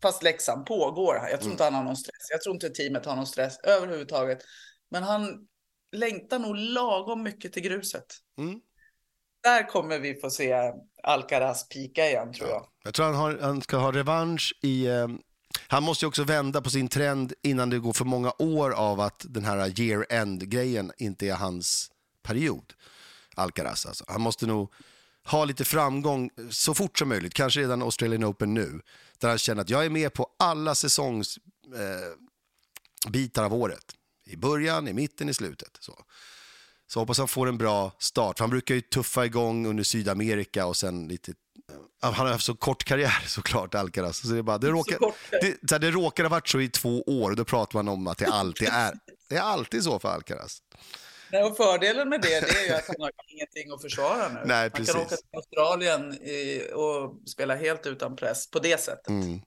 fast 0.02 0.24
läxan 0.24 0.66
pågår. 0.66 1.16
Jag 1.16 1.30
tror 1.30 1.42
mm. 1.42 1.52
inte 1.52 1.64
han 1.64 1.74
har 1.74 1.84
någon 1.84 1.98
stress. 1.98 2.28
Jag 2.32 2.42
tror 2.42 2.56
inte 2.56 2.70
teamet 2.70 3.06
har 3.06 3.16
någon 3.16 3.28
stress 3.28 3.60
överhuvudtaget. 3.64 4.40
Men 4.92 5.04
han 5.04 5.48
längtar 5.92 6.40
nog 6.40 6.56
lagom 6.56 7.24
mycket 7.24 7.54
till 7.54 7.64
gruset. 7.64 8.06
Mm. 8.38 8.60
Där 9.44 9.68
kommer 9.68 10.00
vi 10.00 10.16
få 10.16 10.30
se 10.30 10.74
Alcaraz 11.04 11.70
pika 11.70 12.08
igen 12.08 12.34
tror 12.34 12.50
jag. 12.50 12.68
Jag 12.84 12.94
tror 12.94 13.06
han, 13.06 13.16
har, 13.16 13.38
han 13.42 13.62
ska 13.62 13.78
ha 13.78 13.92
revansch 13.92 14.60
i... 14.62 14.88
Eh, 14.88 15.08
han 15.68 15.84
måste 15.84 16.06
ju 16.06 16.08
också 16.08 16.24
vända 16.24 16.62
på 16.62 16.70
sin 16.70 16.88
trend 16.88 17.34
innan 17.44 17.70
det 17.70 17.80
går 17.80 17.94
för 17.94 18.06
många 18.06 18.34
år 18.40 18.72
av 18.72 19.00
att 19.00 19.26
den 19.30 19.46
här 19.46 19.82
year 19.82 20.06
end-grejen 20.10 20.92
inte 20.98 21.28
är 21.28 21.34
hans 21.34 21.92
period. 22.24 22.74
Alcaraz 23.36 23.86
alltså. 23.86 24.06
Han 24.08 24.22
måste 24.22 24.48
nog 24.48 24.74
ha 25.26 25.46
lite 25.46 25.66
framgång 25.66 26.30
så 26.50 26.74
fort 26.74 26.98
som 26.98 27.10
möjligt, 27.10 27.34
kanske 27.34 27.60
redan 27.60 27.82
Australian 27.82 28.26
Open 28.26 28.54
nu, 28.54 28.82
där 29.20 29.30
han 29.30 29.38
känner 29.38 29.62
att 29.62 29.70
jag 29.70 29.86
är 29.86 29.90
med 29.90 30.14
på 30.14 30.28
alla 30.40 30.76
säsongsbitar 30.76 31.42
eh, 33.42 33.46
av 33.46 33.54
året. 33.54 33.96
I 34.26 34.36
början, 34.36 34.88
i 34.88 34.94
mitten, 34.94 35.30
i 35.30 35.34
slutet. 35.34 35.78
Så. 35.80 36.04
Så 36.88 37.00
hoppas 37.00 37.18
han 37.18 37.28
får 37.28 37.48
en 37.48 37.58
bra 37.58 37.96
start. 38.00 38.40
Han 38.40 38.50
brukar 38.50 38.76
ju 38.76 38.82
tuffa 38.82 39.26
igång 39.26 39.66
under 39.66 39.84
Sydamerika 39.84 40.66
och 40.66 40.78
sen 40.78 41.08
lite... 41.08 41.34
Han 42.02 42.14
har 42.14 42.28
haft 42.28 42.46
så 42.46 42.56
kort 42.56 42.84
karriär 42.84 43.24
såklart, 43.28 43.76
Alcaraz. 43.76 44.22
Så 44.22 44.28
det, 44.28 44.44
bara, 44.44 44.58
det, 44.58 44.70
råkar, 44.70 45.00
det, 45.62 45.78
det 45.78 45.92
råkar 45.92 46.24
ha 46.24 46.30
varit 46.30 46.48
så 46.48 46.60
i 46.60 46.70
två 46.70 47.02
år. 47.02 47.36
Då 47.36 47.46
pratar 47.46 47.80
man 47.80 47.88
om 47.88 48.08
att 48.08 48.18
det 48.18 48.28
alltid 48.28 48.68
är, 48.68 49.00
det 49.30 49.36
är 49.36 49.42
alltid 49.42 49.84
så 49.84 50.00
för 50.00 50.10
Alcaraz. 50.10 50.62
Nej, 51.32 51.44
och 51.44 51.58
fördelen 51.58 52.10
med 52.10 52.22
det, 52.22 52.40
det 52.40 52.60
är 52.60 52.68
ju 52.68 52.74
att 52.74 52.88
han 52.88 52.96
har 53.00 53.12
ingenting 53.28 53.72
att 53.72 53.82
försvara 53.82 54.30
nu. 54.30 54.40
Nej, 54.46 54.70
precis. 54.70 54.96
Han 54.96 55.06
kan 55.06 55.06
åka 55.06 55.16
till 55.16 55.36
Australien 55.36 56.14
i, 56.14 56.72
och 56.74 57.30
spela 57.30 57.56
helt 57.56 57.86
utan 57.86 58.16
press 58.16 58.52
på 58.52 58.60
det 58.60 58.82
sättet. 58.82 59.08
Mm. 59.08 59.42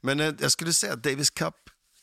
Men 0.00 0.20
eh, 0.20 0.34
jag 0.40 0.52
skulle 0.52 0.72
säga 0.72 0.92
att 0.92 1.02
Davis 1.02 1.30
Cup 1.30 1.54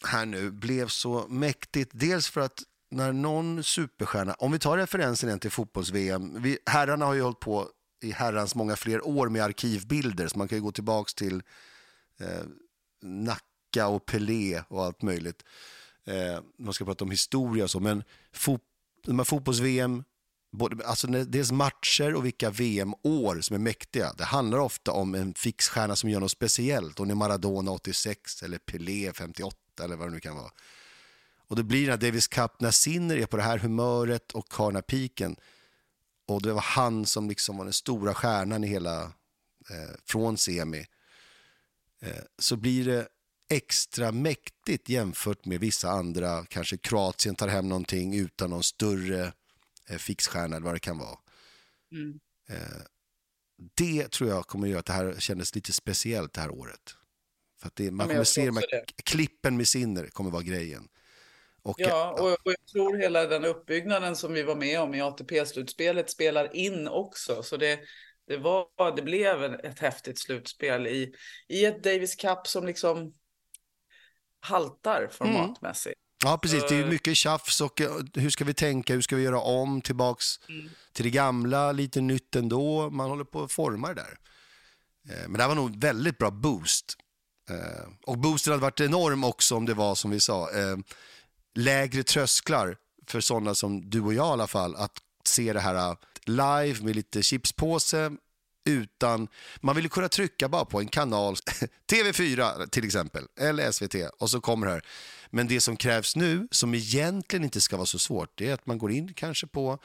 här 0.08 0.26
nu 0.26 0.52
blev 0.52 0.88
så 0.88 1.26
mäktigt. 1.28 1.92
Dels 1.94 2.30
för 2.30 2.42
att 2.42 2.64
när 2.92 3.14
någon 3.14 3.64
superstjärna, 3.64 4.34
om 4.34 4.52
vi 4.52 4.60
tar 4.60 4.78
referensen 4.78 5.30
igen 5.30 5.40
till 5.40 5.52
fotbolls-VM, 5.52 6.56
herrarna 6.66 7.06
har 7.06 7.14
ju 7.14 7.22
hållit 7.22 7.40
på 7.40 7.70
i 8.04 8.12
herrans 8.12 8.56
många 8.56 8.76
fler 8.76 9.08
år 9.08 9.30
med 9.30 9.44
arkivbilder, 9.44 10.28
så 10.28 10.38
man 10.38 10.48
kan 10.48 10.58
ju 10.58 10.62
gå 10.62 10.72
tillbaka 10.72 11.12
till 11.16 11.44
eh, 12.20 12.44
Nacka 13.02 13.88
och 13.88 14.06
Pelé 14.06 14.62
och 14.68 14.84
allt 14.84 15.02
möjligt. 15.02 15.44
Eh, 16.06 16.44
man 16.60 16.74
ska 16.74 16.86
prata 16.86 17.04
om 17.04 17.12
historia 17.12 17.64
och 17.64 17.72
så, 17.72 17.80
men 17.80 18.04
fot 18.34 18.62
de 19.06 19.20
här 19.20 19.24
fotbolls-VM, 19.24 20.04
alltså 20.86 21.08
dels 21.08 21.52
matcher 21.52 22.16
och 22.16 22.26
vilka 22.26 22.50
VM-år 22.50 23.42
som 23.42 23.54
är 23.56 23.60
mäktiga. 23.60 24.14
Det 24.18 24.24
handlar 24.24 24.58
ofta 24.58 24.92
om 24.92 25.16
en 25.16 25.34
fixstjärna 25.34 25.96
som 25.96 26.10
gör 26.10 26.20
något 26.20 26.32
speciellt. 26.32 27.00
Om 27.00 27.08
det 27.08 27.14
är 27.14 27.16
Maradona 27.16 27.72
86 27.72 28.44
eller 28.44 28.58
Pelé 28.58 29.14
58 29.14 29.58
eller 29.84 29.96
vad 29.96 30.08
det 30.08 30.12
nu 30.12 30.20
kan 30.20 30.36
vara. 30.36 30.52
Och 31.48 31.56
det 31.56 31.64
blir 31.64 31.82
den 31.82 31.90
här 31.90 31.98
Davis 31.98 32.28
Cup 32.28 32.62
när 32.62 32.72
Sinner 32.72 33.18
är 33.18 33.26
på 33.26 33.38
det 33.38 33.44
här 33.44 33.58
humöret 33.58 34.32
och 34.32 34.54
har 34.54 34.68
den 34.68 34.76
här 34.76 34.82
piken. 34.82 35.36
Och 36.28 36.42
det 36.42 36.54
var 36.54 36.62
han 36.62 37.06
som 37.06 37.30
liksom 37.30 37.58
var 37.58 37.66
den 37.66 37.74
stora 37.74 38.14
stjärnan 38.14 38.64
i 38.64 38.68
hela, 38.68 39.04
eh, 39.70 39.96
från 40.06 40.38
semi. 40.38 40.86
Eh, 42.02 42.24
så 42.40 42.56
blir 42.56 42.86
det 42.86 43.08
extra 43.50 44.12
mäktigt 44.12 44.90
jämfört 44.90 45.46
med 45.46 45.60
vissa 45.60 45.90
andra. 45.90 46.46
Kanske 46.46 46.78
Kroatien 46.78 47.36
tar 47.36 47.48
hem 47.48 47.70
någonting 47.70 48.20
utan 48.20 48.50
någon 48.50 48.64
större 48.64 49.34
eh, 49.90 49.98
fixstjärna 49.98 50.56
eller 50.56 50.66
vad 50.66 50.76
det 50.76 50.80
kan 50.80 50.98
vara. 50.98 51.18
Mm. 51.92 52.20
Eh, 52.50 52.82
det 53.76 54.12
tror 54.12 54.30
jag 54.30 54.48
kommer 54.48 54.68
att 54.68 54.72
göra 54.72 54.80
att 54.80 54.86
det 54.86 54.94
här 54.94 55.16
kändes 55.20 55.56
lite 55.56 55.74
speciellt 55.74 56.34
det 56.34 56.42
här 56.42 56.52
året. 56.52 56.96
För 57.60 57.68
att 57.68 57.76
det, 57.76 57.92
man 57.92 58.08
kommer 58.08 58.24
se 58.24 58.46
de 58.46 58.58
här 58.58 58.86
klippen 59.04 59.58
med 59.58 59.68
Sinner 59.68 60.08
kommer 60.08 60.32
vara 60.32 60.44
grejen. 60.44 60.88
Och, 61.62 61.76
Ja, 61.78 62.12
och, 62.20 62.32
och 62.32 62.52
jag 62.52 62.66
tror 62.72 62.98
hela 62.98 63.26
den 63.26 63.46
uppbyggnaden 63.46 64.16
som 64.16 64.34
vi 64.34 64.44
var 64.44 64.56
med 64.56 64.80
om 64.80 64.94
i 64.96 65.02
ATP-slutspelet 65.02 66.10
spelar 66.10 66.56
in 66.56 66.88
också. 66.88 67.44
Så 67.44 67.58
det, 67.58 67.80
det, 68.28 68.38
var, 68.38 68.96
det 68.96 69.02
blev 69.02 69.44
ett 69.44 69.80
häftigt 69.80 70.20
slutspel 70.20 70.88
i, 70.88 71.14
i 71.48 71.66
ett 71.66 71.84
Davis 71.84 72.16
Cup 72.16 72.48
som 72.48 72.66
liksom 72.66 73.14
haltar 74.46 75.08
formatmässigt. 75.12 75.96
Ja, 76.24 76.38
precis. 76.42 76.64
Det 76.70 76.76
är 76.76 76.82
Så- 76.84 76.88
mycket 76.90 77.18
tjafs 77.18 77.62
och 77.62 77.82
eh, 77.82 77.92
hur 78.14 78.30
ska 78.30 78.44
vi 78.46 78.54
tänka, 78.54 78.94
hur 78.94 79.02
ska 79.02 79.16
vi 79.16 79.24
göra 79.24 79.40
om 79.40 79.82
tillbaks 79.82 80.40
Mm. 80.50 80.70
till 80.94 81.04
det 81.06 81.12
gamla, 81.12 81.72
lite 81.72 82.02
nytt 82.02 82.36
ändå. 82.36 82.90
Man 82.90 83.10
håller 83.10 83.24
på 83.24 83.44
att 83.44 83.52
forma 83.52 83.88
det 83.88 83.94
där. 83.94 84.18
Eh, 85.10 85.22
Men 85.28 85.34
det 85.34 85.42
här 85.42 85.48
var 85.48 85.56
nog 85.56 85.82
väldigt 85.82 86.18
bra 86.18 86.32
boost. 86.32 86.94
Eh, 87.50 87.90
Och 88.04 88.18
boosten 88.18 88.52
hade 88.52 88.62
varit 88.62 88.80
enorm 88.80 89.24
också 89.24 89.56
om 89.56 89.66
det 89.66 89.74
var 89.74 89.96
som 89.96 90.12
vi 90.12 90.20
sa, 90.20 90.52
eh, 90.52 90.78
lägre 91.56 92.04
trösklar 92.04 92.78
för 93.08 93.22
sådana 93.22 93.56
som 93.56 93.90
du 93.90 94.02
och 94.02 94.14
jag 94.14 94.28
i 94.28 94.32
alla 94.32 94.48
fall, 94.48 94.76
att 94.76 94.98
se 95.24 95.54
det 95.54 95.60
här 95.60 95.76
eh, 95.90 95.96
live 96.26 96.84
med 96.86 96.96
lite 96.96 97.24
chipspåse 97.24 98.12
utan, 98.66 99.28
man 99.62 99.76
vill 99.76 99.90
kunna 99.90 100.10
trycka 100.10 100.50
bara 100.50 100.66
på 100.66 100.80
en 100.80 100.88
kanal, 100.88 101.36
TV4 101.92 102.68
till 102.70 102.86
exempel, 102.86 103.24
eller 103.40 103.72
SVT, 103.72 103.96
och 104.20 104.30
så 104.30 104.42
kommer 104.42 104.68
det 104.68 104.74
här. 104.74 104.86
Men 105.30 105.48
det 105.48 105.62
som 105.62 105.78
krävs 105.78 106.16
nu, 106.16 106.48
som 106.52 106.74
egentligen 106.74 107.44
inte 107.44 107.62
ska 107.62 107.78
vara 107.78 107.86
så 107.86 108.00
svårt, 108.00 108.30
det 108.36 108.50
är 108.50 108.54
att 108.54 108.66
man 108.66 108.78
går 108.78 108.92
in 108.92 109.14
kanske 109.14 109.48
på 109.48 109.80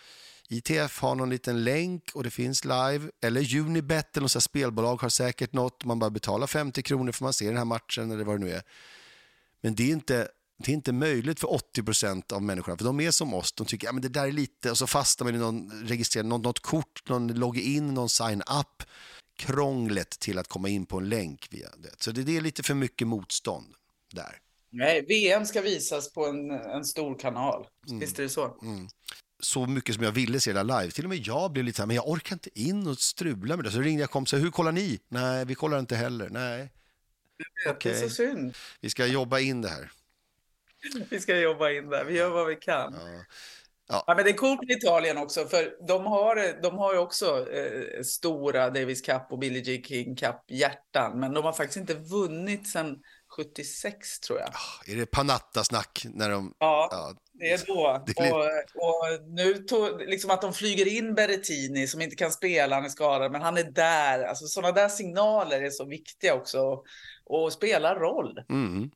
ITF 0.48 1.00
har 1.00 1.14
någon 1.14 1.30
liten 1.30 1.64
länk 1.64 2.10
och 2.14 2.24
det 2.24 2.30
finns 2.30 2.64
live, 2.64 3.10
eller 3.22 3.56
Unibet 3.56 4.16
eller 4.16 4.24
något 4.24 4.42
spelbolag 4.42 5.02
har 5.02 5.08
säkert 5.08 5.52
något, 5.52 5.84
man 5.84 5.98
bara 5.98 6.10
betalar 6.10 6.46
50 6.46 6.82
kronor 6.82 7.12
för 7.12 7.24
man 7.24 7.32
ser 7.32 7.46
den 7.46 7.56
här 7.56 7.64
matchen 7.64 8.10
eller 8.10 8.24
vad 8.24 8.40
det 8.40 8.44
nu 8.44 8.52
är. 8.52 8.62
Men 9.60 9.74
det 9.74 9.82
är 9.82 9.92
inte, 9.92 10.28
det 10.64 10.72
är 10.72 10.74
inte 10.74 10.92
möjligt 10.92 11.40
för 11.40 11.48
80% 11.48 12.32
av 12.32 12.42
människorna, 12.42 12.76
för 12.76 12.84
de 12.84 13.00
är 13.00 13.10
som 13.10 13.34
oss, 13.34 13.52
de 13.52 13.66
tycker 13.66 13.86
att 13.86 13.88
ja, 13.88 13.92
men 13.92 14.02
det 14.02 14.08
där 14.08 14.26
är 14.26 14.32
lite, 14.32 14.70
och 14.70 14.78
så 14.78 14.86
fastnar 14.86 15.24
man 15.24 15.34
i 15.34 15.38
någon 15.38 15.70
registrering, 15.86 16.28
något, 16.28 16.42
något 16.42 16.60
kort, 16.60 17.08
någon 17.08 17.28
login, 17.34 17.94
någon 17.94 18.08
sign-up. 18.08 18.82
Krånglet 19.36 20.10
till 20.10 20.38
att 20.38 20.48
komma 20.48 20.68
in 20.68 20.86
på 20.86 20.98
en 20.98 21.08
länk 21.08 21.46
via 21.50 21.68
det. 21.76 22.02
Så 22.02 22.12
det, 22.12 22.22
det 22.22 22.36
är 22.36 22.40
lite 22.40 22.62
för 22.62 22.74
mycket 22.74 23.06
motstånd 23.08 23.66
där. 24.12 24.38
Nej, 24.70 25.04
VM 25.08 25.46
ska 25.46 25.60
visas 25.60 26.12
på 26.12 26.26
en, 26.26 26.50
en 26.50 26.84
stor 26.84 27.18
kanal. 27.18 27.66
Visst 28.00 28.18
är 28.18 28.22
det 28.22 28.28
så? 28.28 28.56
så 29.42 29.66
mycket 29.66 29.94
som 29.94 30.04
jag 30.04 30.12
ville 30.12 30.40
se 30.40 30.52
det 30.52 30.62
live. 30.62 30.90
Till 30.90 31.04
och 31.04 31.08
med 31.08 31.18
jag 31.26 31.52
blev 31.52 31.64
lite 31.64 31.76
så 31.76 31.82
här, 31.82 31.86
men 31.86 31.96
jag 31.96 32.08
orkar 32.08 32.34
inte 32.36 32.60
in 32.60 32.86
och 32.86 32.98
strula 32.98 33.56
med 33.56 33.64
det. 33.64 33.70
Så 33.70 33.80
ringde 33.80 34.00
jag 34.00 34.10
kompisar, 34.10 34.38
hur 34.38 34.50
kollar 34.50 34.72
ni? 34.72 35.00
Nej, 35.08 35.44
vi 35.44 35.54
kollar 35.54 35.78
inte 35.78 35.96
heller. 35.96 36.28
Nej, 36.30 36.72
Det 37.82 37.90
är 37.90 38.08
så 38.08 38.10
synd. 38.10 38.54
vi 38.80 38.90
ska 38.90 39.06
jobba 39.06 39.40
in 39.40 39.62
det 39.62 39.68
här. 39.68 39.90
Vi 41.10 41.20
ska 41.20 41.36
jobba 41.36 41.70
in 41.70 41.88
där. 41.90 42.04
Vi 42.04 42.16
gör 42.18 42.28
vad 42.30 42.46
vi 42.46 42.56
kan. 42.56 42.94
Ja. 42.94 43.24
Ja. 44.06 44.14
men 44.14 44.24
det 44.24 44.30
är 44.30 44.34
coolt 44.36 44.60
med 44.68 44.76
Italien 44.76 45.18
också, 45.18 45.44
för 45.46 45.86
de 45.86 46.06
har, 46.06 46.62
de 46.62 46.78
har 46.78 46.92
ju 46.92 46.98
också 46.98 47.50
eh, 47.52 48.02
stora 48.02 48.70
Davis 48.70 49.00
Cup 49.00 49.22
och 49.30 49.38
Billie 49.38 49.62
Jean 49.62 49.82
King 49.82 50.16
Cup-hjärtan, 50.16 51.20
men 51.20 51.34
de 51.34 51.44
har 51.44 51.52
faktiskt 51.52 51.76
inte 51.76 51.94
vunnit 51.94 52.68
sedan 52.68 52.96
76 53.36 54.20
tror 54.20 54.38
jag. 54.38 54.48
Är 54.94 54.96
det 55.00 55.06
panatta-snack 55.06 56.02
när 56.14 56.30
de... 56.30 56.54
Ja, 56.58 56.88
Ja, 56.90 57.14
det 57.32 57.50
är 57.52 57.66
då. 57.66 58.02
Det 58.06 58.18
är- 58.22 58.32
Och, 58.34 58.44
och 58.74 59.28
nu 59.28 59.54
tog, 59.54 60.00
liksom 60.02 60.30
att 60.30 60.42
de 60.42 60.52
flyger 60.52 60.88
in 60.88 61.14
Berrettini 61.14 61.86
som 61.86 62.00
inte 62.00 62.16
kan 62.16 62.32
spela, 62.32 62.74
han 62.74 62.84
är 62.84 62.88
skadad, 62.88 63.32
men 63.32 63.42
han 63.42 63.56
är 63.58 63.64
där. 63.70 64.22
Alltså 64.24 64.46
sådana 64.46 64.72
där 64.72 64.88
signaler 64.88 65.62
är 65.62 65.70
så 65.70 65.84
viktiga 65.84 66.34
också 66.34 66.60
och, 66.60 66.84
och 67.26 67.52
spelar 67.52 67.96
roll. 67.96 68.38
mm. 68.50 68.90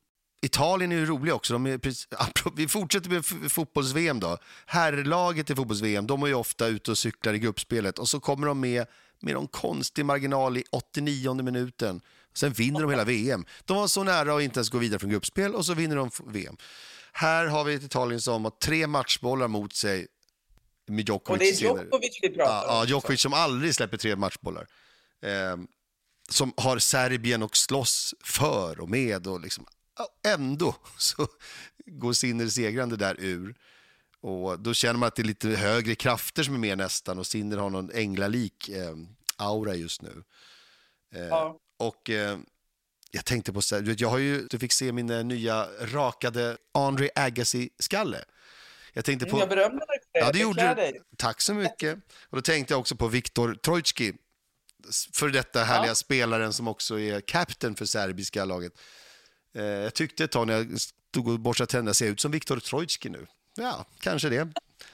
Italien 0.45 0.91
är 0.91 0.95
ju 0.95 1.05
roliga 1.05 1.35
också. 1.35 1.53
De 1.53 1.65
är, 1.65 1.77
precis- 1.77 2.07
vi 2.55 2.67
fortsätter 2.67 3.09
med 3.09 3.25
fotbolls-VM 3.51 4.19
då. 4.19 4.37
Herrlaget 4.65 5.49
i 5.49 5.55
fotbolls-VM, 5.55 6.07
de 6.07 6.23
är 6.23 6.27
ju 6.27 6.33
ofta 6.33 6.67
ute 6.67 6.91
och 6.91 6.97
cyklar 6.97 7.33
i 7.33 7.39
gruppspelet 7.39 7.99
och 7.99 8.09
så 8.09 8.19
kommer 8.19 8.47
de 8.47 8.59
med 8.59 8.85
med 9.19 9.33
någon 9.33 9.47
konstig 9.47 10.05
marginal 10.05 10.57
i 10.57 10.63
89 10.71 11.33
minuten. 11.33 12.01
Sen 12.33 12.53
vinner 12.53 12.79
de 12.81 12.89
hela 12.89 13.03
VM. 13.03 13.45
De 13.65 13.77
var 13.77 13.87
så 13.87 14.03
nära 14.03 14.35
att 14.35 14.41
inte 14.41 14.57
ens 14.57 14.69
gå 14.69 14.77
vidare 14.77 14.99
från 14.99 15.09
gruppspel 15.09 15.55
och 15.55 15.65
så 15.65 15.73
vinner 15.73 15.95
de 15.95 16.09
VM. 16.27 16.57
Här 17.13 17.45
har 17.45 17.63
vi 17.63 17.73
ett 17.73 17.83
Italien 17.83 18.21
som 18.21 18.43
har 18.43 18.51
tre 18.51 18.87
matchbollar 18.87 19.47
mot 19.47 19.73
sig 19.73 20.07
med 20.87 21.07
Djokovic. 21.09 21.61
Och 21.61 21.77
det 21.77 21.79
är. 21.79 21.83
Djokovic 21.83 22.19
vi 22.21 22.29
pratar 22.29 22.53
Ja, 22.53 22.65
ja, 22.67 22.81
om. 22.81 22.87
Djokovic 22.87 23.21
som 23.21 23.33
aldrig 23.33 23.75
släpper 23.75 23.97
tre 23.97 24.15
matchbollar. 24.15 24.67
Eh, 25.25 25.57
som 26.29 26.53
har 26.57 26.79
Serbien 26.79 27.43
och 27.43 27.57
slåss 27.57 28.13
för 28.23 28.79
och 28.79 28.89
med 28.89 29.27
och 29.27 29.41
liksom, 29.41 29.65
ja, 29.67 29.74
ändå 30.27 30.75
så 30.97 31.27
går 31.85 32.13
Sinner 32.13 32.47
segrande 32.47 32.97
där 32.97 33.15
ur. 33.19 33.55
Och 34.21 34.59
då 34.59 34.73
känner 34.73 34.99
man 34.99 35.07
att 35.07 35.15
det 35.15 35.21
är 35.21 35.25
lite 35.25 35.49
högre 35.49 35.95
krafter 35.95 36.43
som 36.43 36.53
är 36.53 36.59
med 36.59 36.77
nästan 36.77 37.19
och 37.19 37.27
Sinner 37.27 37.57
har 37.57 37.69
någon 37.69 37.91
änglalik 37.91 38.69
eh, 38.69 38.95
aura 39.37 39.75
just 39.75 40.01
nu. 40.01 40.23
Eh, 41.15 41.27
Ja. 41.27 41.59
Och 41.77 42.09
eh, 42.09 42.37
jag 43.11 43.25
tänkte 43.25 43.53
på, 43.53 43.61
så 43.61 43.75
här, 43.75 43.81
du 43.81 43.91
vet, 43.91 43.99
jag 43.99 44.09
har 44.09 44.17
ju, 44.17 44.47
du 44.47 44.59
fick 44.59 44.71
se 44.71 44.91
min 44.91 45.09
eh, 45.09 45.23
nya 45.23 45.67
rakade 45.81 46.57
Andre 46.73 47.09
Agassi-skalle. 47.15 48.25
Jag 48.93 49.05
tänkte 49.05 49.25
på... 49.25 49.39
Jag 49.39 49.49
berömmer 49.49 49.79
dig. 49.79 49.99
Ja, 50.11 50.31
det 50.31 50.39
gjorde 50.39 50.75
du. 50.75 51.03
Tack 51.17 51.41
så 51.41 51.53
mycket. 51.53 51.97
Och 52.29 52.37
då 52.37 52.41
tänkte 52.41 52.73
jag 52.73 52.79
också 52.79 52.95
på 52.95 53.07
Viktor 53.07 53.55
Trojtski, 53.55 54.13
för 55.13 55.29
detta 55.29 55.63
härliga 55.63 55.95
spelaren 55.95 56.53
som 56.53 56.67
också 56.67 56.99
är 56.99 57.21
captain 57.21 57.75
för 57.75 57.85
serbiska 57.85 58.45
laget. 58.45 58.73
Eh, 59.55 59.63
jag 59.63 59.93
tyckte 59.93 60.23
ett 60.23 60.31
tag 60.31 60.47
när 60.47 60.53
jag 60.53 60.81
stod 60.81 61.27
och 61.27 61.39
borstade 61.39 61.71
tänderna, 61.71 61.93
ser 61.93 62.05
jag 62.05 62.13
ut 62.13 62.19
som 62.19 62.31
Viktor 62.31 62.59
Trojtski 62.59 63.09
nu? 63.09 63.27
Ja, 63.57 63.85
kanske 63.99 64.29
det. 64.29 64.47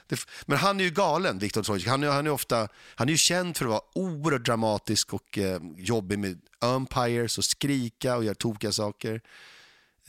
det. 0.06 0.26
Men 0.46 0.58
han 0.58 0.80
är 0.80 0.84
ju 0.84 0.90
galen, 0.90 1.38
Viktor 1.38 1.62
Trojtski. 1.62 1.90
Han 1.90 2.02
är, 2.02 2.08
han, 2.08 2.26
är 2.26 2.30
ofta, 2.30 2.68
han 2.94 3.08
är 3.08 3.12
ju 3.12 3.18
känd 3.18 3.56
för 3.56 3.64
att 3.64 3.70
vara 3.70 3.82
oerhört 3.94 4.44
dramatisk 4.44 5.14
och 5.14 5.38
eh, 5.38 5.60
jobbig 5.76 6.18
med 6.18 6.40
umpires 6.60 7.38
och 7.38 7.44
skrika 7.44 8.16
och 8.16 8.24
göra 8.24 8.34
tokiga 8.34 8.72
saker. 8.72 9.20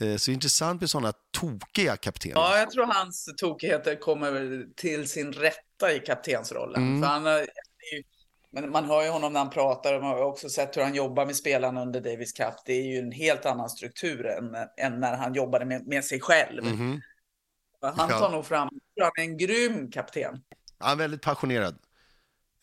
Eh, 0.00 0.16
så 0.16 0.30
intressant 0.30 0.80
med 0.80 0.90
sådana 0.90 1.12
tokiga 1.32 1.96
kaptener. 1.96 2.36
Ja, 2.36 2.58
jag 2.58 2.70
tror 2.70 2.86
hans 2.86 3.28
tokigheter 3.36 4.00
kommer 4.00 4.64
till 4.76 5.08
sin 5.08 5.32
rätta 5.32 5.92
i 5.92 5.98
kaptensrollen. 5.98 6.82
Mm. 6.82 7.02
För 7.02 7.08
han, 7.08 7.26
är 7.26 7.46
är 7.92 7.96
ju, 7.96 8.02
men 8.54 8.70
man 8.70 8.84
hör 8.84 9.02
ju 9.02 9.08
honom 9.08 9.32
när 9.32 9.40
han 9.40 9.50
pratar 9.50 9.94
och 9.94 10.02
man 10.02 10.10
har 10.10 10.22
också 10.22 10.48
sett 10.48 10.76
hur 10.76 10.82
han 10.82 10.94
jobbar 10.94 11.26
med 11.26 11.36
spelarna 11.36 11.82
under 11.82 12.00
Davis 12.00 12.32
Cup. 12.32 12.54
Det 12.66 12.72
är 12.72 12.82
ju 12.82 12.98
en 12.98 13.12
helt 13.12 13.46
annan 13.46 13.70
struktur 13.70 14.26
än, 14.26 14.54
än 14.76 15.00
när 15.00 15.16
han 15.16 15.34
jobbade 15.34 15.64
med, 15.64 15.86
med 15.86 16.04
sig 16.04 16.20
själv. 16.20 16.64
Mhm. 16.64 17.00
Han 17.80 18.10
Ja. 18.10 18.18
tar 18.18 18.30
nog 18.30 18.46
fram, 18.46 18.68
han 19.00 19.10
är 19.16 19.20
en 19.20 19.36
grym 19.38 19.90
kapten. 19.90 20.42
Han 20.78 20.92
är 20.92 20.96
väldigt 20.96 21.22
passionerad. 21.22 21.78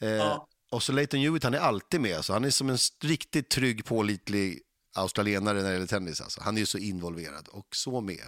Eh, 0.01 0.09
Ja. 0.09 0.47
Och 0.71 0.83
så 0.83 0.91
Leighton 0.91 1.19
Hewitt, 1.19 1.43
han 1.43 1.53
är 1.53 1.59
alltid 1.59 2.01
med. 2.01 2.25
Så 2.25 2.33
han 2.33 2.45
är 2.45 2.49
som 2.49 2.69
en 2.69 2.77
riktigt 3.03 3.49
trygg, 3.49 3.85
pålitlig 3.85 4.61
australienare 4.95 5.57
när 5.57 5.63
det 5.67 5.73
gäller 5.73 5.87
tennis. 5.87 6.21
Alltså. 6.21 6.41
Han 6.43 6.55
är 6.55 6.59
ju 6.59 6.65
så 6.65 6.77
involverad 6.77 7.47
och 7.47 7.67
så 7.75 8.01
med. 8.01 8.27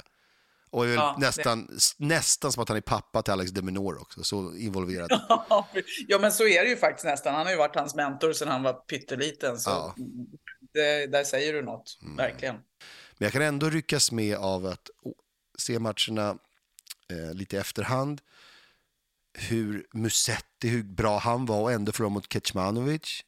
Och 0.73 0.83
är 0.83 0.87
väl 0.87 0.95
Ja, 0.97 1.15
det- 1.19 1.25
nästan, 1.25 1.77
nästan 1.97 2.51
som 2.51 2.63
att 2.63 2.69
han 2.69 2.77
är 2.77 2.81
pappa 2.81 3.21
till 3.21 3.33
Alex 3.33 3.51
de 3.51 3.61
Minor 3.61 4.01
också, 4.01 4.23
så 4.23 4.55
involverad. 4.55 5.09
ja, 6.07 6.19
men 6.19 6.31
så 6.31 6.47
är 6.47 6.63
det 6.63 6.69
ju 6.69 6.77
faktiskt 6.77 7.05
nästan. 7.05 7.35
Han 7.35 7.45
har 7.45 7.51
ju 7.51 7.57
varit 7.57 7.75
hans 7.75 7.95
mentor 7.95 8.33
sedan 8.33 8.47
han 8.47 8.63
var 8.63 8.73
pytteliten. 8.73 9.59
Så 9.59 9.69
Ja. 9.69 9.95
det, 10.73 11.07
där 11.07 11.23
säger 11.23 11.53
du 11.53 11.61
något, 11.61 11.97
verkligen. 12.17 12.55
Men 12.55 13.25
jag 13.25 13.31
kan 13.33 13.41
ändå 13.41 13.69
ryckas 13.69 14.11
med 14.11 14.37
av 14.37 14.65
att 14.65 14.89
se 15.57 15.79
matcherna 15.79 16.37
eh, 17.09 17.33
lite 17.33 17.57
efterhand. 17.59 18.21
Hur 19.33 19.85
Musetti, 19.93 20.67
hur 20.67 20.83
bra 20.83 21.17
han 21.17 21.45
var 21.45 21.61
och 21.61 21.71
ändå 21.71 21.91
förlora 21.91 22.09
mot 22.09 22.33
Kecmanovic. 22.33 23.23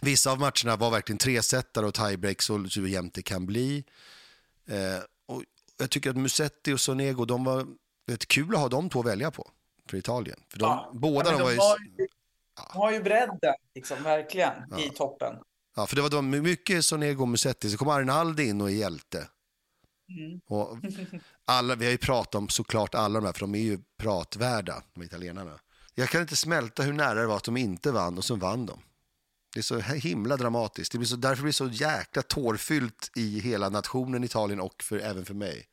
Vissa 0.00 0.30
av 0.32 0.38
matcherna 0.40 0.76
var 0.76 0.90
verkligen 0.90 1.18
tresetare 1.18 1.86
och 1.86 1.94
tiebreak 1.94 2.42
så 2.42 2.58
hur 2.58 2.86
jämnt 2.86 3.14
det 3.14 3.22
kan 3.22 3.46
bli. 3.46 3.84
Eh, 4.68 4.76
jag 5.76 5.90
tycker 5.90 6.10
att 6.10 6.16
Musetti 6.16 6.72
och 6.72 6.80
Sonego, 6.80 7.24
de 7.24 7.44
var 7.44 7.66
vet, 8.06 8.28
kul 8.28 8.54
att 8.54 8.60
ha 8.60 8.68
de 8.68 8.90
två 8.90 9.00
att 9.00 9.06
välja 9.06 9.30
på 9.30 9.50
för 9.90 9.96
Italien. 9.96 10.38
För 10.48 10.58
de, 10.58 10.64
Ja. 10.64 10.90
båda 10.94 11.30
Ja, 11.30 11.36
de 11.36 11.42
var 11.42 11.50
de 11.50 11.54
ju... 11.54 11.60
har 11.60 11.78
ju, 11.78 12.06
de 12.72 12.78
har 12.78 12.92
ju 12.92 13.02
bredden, 13.02 13.54
liksom, 13.74 14.02
verkligen, 14.02 14.78
i 14.78 14.90
toppen. 14.90 15.34
Ja, 15.76 15.86
för 15.86 15.96
det 15.96 16.02
var, 16.02 16.10
var 16.10 16.22
mycket 16.22 16.84
Sonego 16.84 17.22
och 17.22 17.28
Musetti, 17.28 17.70
så 17.70 17.78
kom 17.78 17.88
Arnaldi 17.88 18.44
in 18.48 18.60
och 18.60 18.70
är 18.70 18.74
hjälte. 18.74 19.28
Mm. 20.08 20.40
Och 20.46 20.78
alla, 21.44 21.74
vi 21.74 21.84
har 21.84 21.92
ju 21.92 21.98
pratat 21.98 22.34
om 22.34 22.48
såklart 22.48 22.94
alla 22.94 23.20
de 23.20 23.26
här, 23.26 23.32
för 23.32 23.40
de 23.40 23.54
är 23.54 23.58
ju 23.58 23.78
pratvärda, 23.98 24.82
de 24.94 25.02
italienarna. 25.02 25.60
Jag 25.94 26.08
kan 26.08 26.20
inte 26.20 26.36
smälta 26.36 26.82
hur 26.82 26.92
nära 26.92 27.14
det 27.20 27.26
var 27.26 27.36
att 27.36 27.44
de 27.44 27.56
inte 27.56 27.92
vann 27.92 28.18
och 28.18 28.24
så 28.24 28.36
vann 28.36 28.66
de. 28.66 28.80
Det 29.56 29.60
är 29.60 29.62
så 29.62 29.78
himla 29.78 30.36
dramatiskt. 30.36 30.92
Det 30.92 30.98
blir 30.98 31.08
så, 31.08 31.16
därför 31.16 31.42
blir 31.42 31.52
det 31.52 31.56
så 31.56 31.68
jäkla 31.68 32.22
tårfyllt 32.22 33.10
i 33.16 33.40
hela 33.40 33.68
nationen 33.68 34.24
Italien 34.24 34.60
och 34.60 34.82
för, 34.82 34.98
även 34.98 35.24
för 35.24 35.34
mig. 35.34 35.66